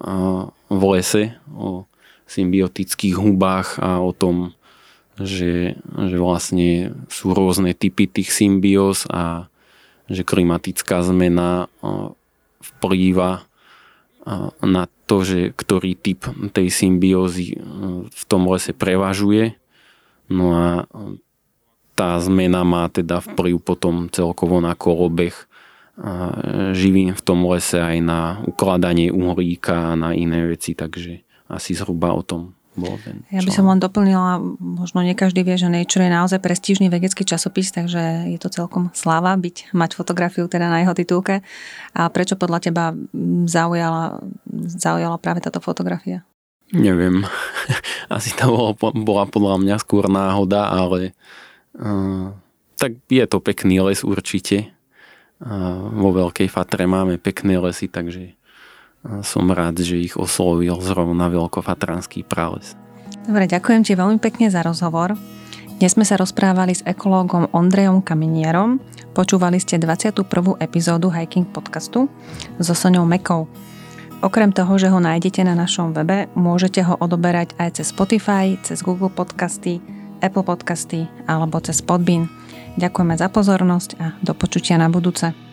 v 0.71 0.81
lese, 0.95 1.35
o 1.51 1.83
symbiotických 2.29 3.17
hubách 3.17 3.81
a 3.81 3.99
o 3.99 4.13
tom, 4.13 4.55
že, 5.19 5.75
že 5.83 6.15
vlastne 6.15 6.95
sú 7.11 7.35
rôzne 7.35 7.75
typy 7.75 8.07
tých 8.07 8.31
symbióz 8.31 9.09
a 9.11 9.51
že 10.09 10.25
klimatická 10.25 11.05
zmena 11.05 11.69
vplýva 12.59 13.45
na 14.59 14.83
to, 15.07 15.23
že 15.23 15.55
ktorý 15.55 15.95
typ 15.95 16.27
tej 16.51 16.67
symbiózy 16.69 17.55
v 18.09 18.23
tom 18.27 18.49
lese 18.51 18.75
prevažuje. 18.75 19.55
No 20.29 20.53
a 20.53 20.85
tá 21.97 22.19
zmena 22.19 22.67
má 22.67 22.85
teda 22.91 23.23
vplyv 23.23 23.63
potom 23.63 24.11
celkovo 24.11 24.59
na 24.61 24.75
kolobeh 24.75 25.33
živín 26.77 27.11
v 27.11 27.21
tom 27.25 27.43
lese 27.49 27.79
aj 27.79 27.97
na 27.99 28.39
ukladanie 28.47 29.11
uhlíka 29.11 29.91
a 29.91 29.99
na 29.99 30.15
iné 30.15 30.47
veci, 30.47 30.77
takže 30.77 31.25
asi 31.49 31.73
zhruba 31.75 32.13
o 32.13 32.23
tom 32.23 32.58
Ja 33.29 33.41
by 33.43 33.51
som 33.51 33.67
len 33.67 33.83
doplnila, 33.83 34.39
možno 34.59 35.03
nie 35.03 35.17
každý 35.17 35.43
vie, 35.43 35.59
že 35.59 35.67
Nature 35.67 36.07
je 36.07 36.15
naozaj 36.15 36.39
prestížny 36.39 36.87
vedecký 36.87 37.27
časopis, 37.27 37.75
takže 37.75 38.31
je 38.31 38.39
to 38.39 38.47
celkom 38.47 38.93
sláva 38.95 39.35
byť, 39.35 39.75
mať 39.75 39.99
fotografiu 39.99 40.47
teda 40.47 40.71
na 40.71 40.81
jeho 40.81 40.95
titulke. 40.95 41.43
A 41.93 42.07
prečo 42.07 42.39
podľa 42.39 42.59
teba 42.63 42.85
zaujala, 43.45 44.23
zaujala 44.71 45.19
práve 45.19 45.43
táto 45.43 45.59
fotografia? 45.59 46.23
Neviem. 46.71 47.25
Asi 48.13 48.31
to 48.37 48.49
bolo, 48.49 48.71
bola 48.77 49.25
podľa 49.25 49.57
mňa 49.59 49.75
skôr 49.81 50.07
náhoda, 50.07 50.69
ale 50.69 51.17
uh, 51.75 52.31
tak 52.77 53.01
je 53.09 53.25
to 53.25 53.43
pekný 53.43 53.83
les 53.83 54.05
určite. 54.05 54.71
Uh, 55.39 55.91
vo 55.95 56.11
Veľkej 56.11 56.51
Fatre 56.51 56.83
máme 56.83 57.15
pekné 57.15 57.59
lesy, 57.59 57.87
takže 57.87 58.38
som 59.23 59.47
rád, 59.49 59.79
že 59.79 59.95
ich 59.95 60.15
oslovil 60.19 60.75
zrovna 60.83 61.31
veľkofatranský 61.31 62.27
prales. 62.27 62.75
Dobre, 63.25 63.45
ďakujem 63.45 63.81
ti 63.85 63.93
veľmi 63.93 64.17
pekne 64.17 64.49
za 64.49 64.65
rozhovor. 64.65 65.15
Dnes 65.79 65.95
sme 65.95 66.03
sa 66.03 66.19
rozprávali 66.19 66.75
s 66.75 66.83
ekológom 66.83 67.47
Ondrejom 67.55 68.03
Kaminierom. 68.03 68.83
Počúvali 69.15 69.63
ste 69.63 69.79
21. 69.79 70.27
epizódu 70.59 71.07
Hiking 71.07 71.47
podcastu 71.47 72.11
so 72.59 72.75
Soňou 72.75 73.07
Mekou. 73.07 73.47
Okrem 74.19 74.51
toho, 74.51 74.75
že 74.75 74.91
ho 74.91 74.99
nájdete 74.99 75.47
na 75.47 75.55
našom 75.55 75.95
webe, 75.95 76.27
môžete 76.35 76.83
ho 76.83 76.99
odoberať 76.99 77.55
aj 77.55 77.79
cez 77.79 77.95
Spotify, 77.95 78.59
cez 78.67 78.83
Google 78.83 79.07
Podcasty, 79.07 79.79
Apple 80.19 80.43
Podcasty 80.43 81.07
alebo 81.23 81.63
cez 81.63 81.79
Podbean. 81.79 82.27
Ďakujeme 82.75 83.15
za 83.15 83.31
pozornosť 83.31 83.89
a 84.03 84.19
do 84.19 84.35
počutia 84.35 84.75
na 84.75 84.91
budúce. 84.91 85.48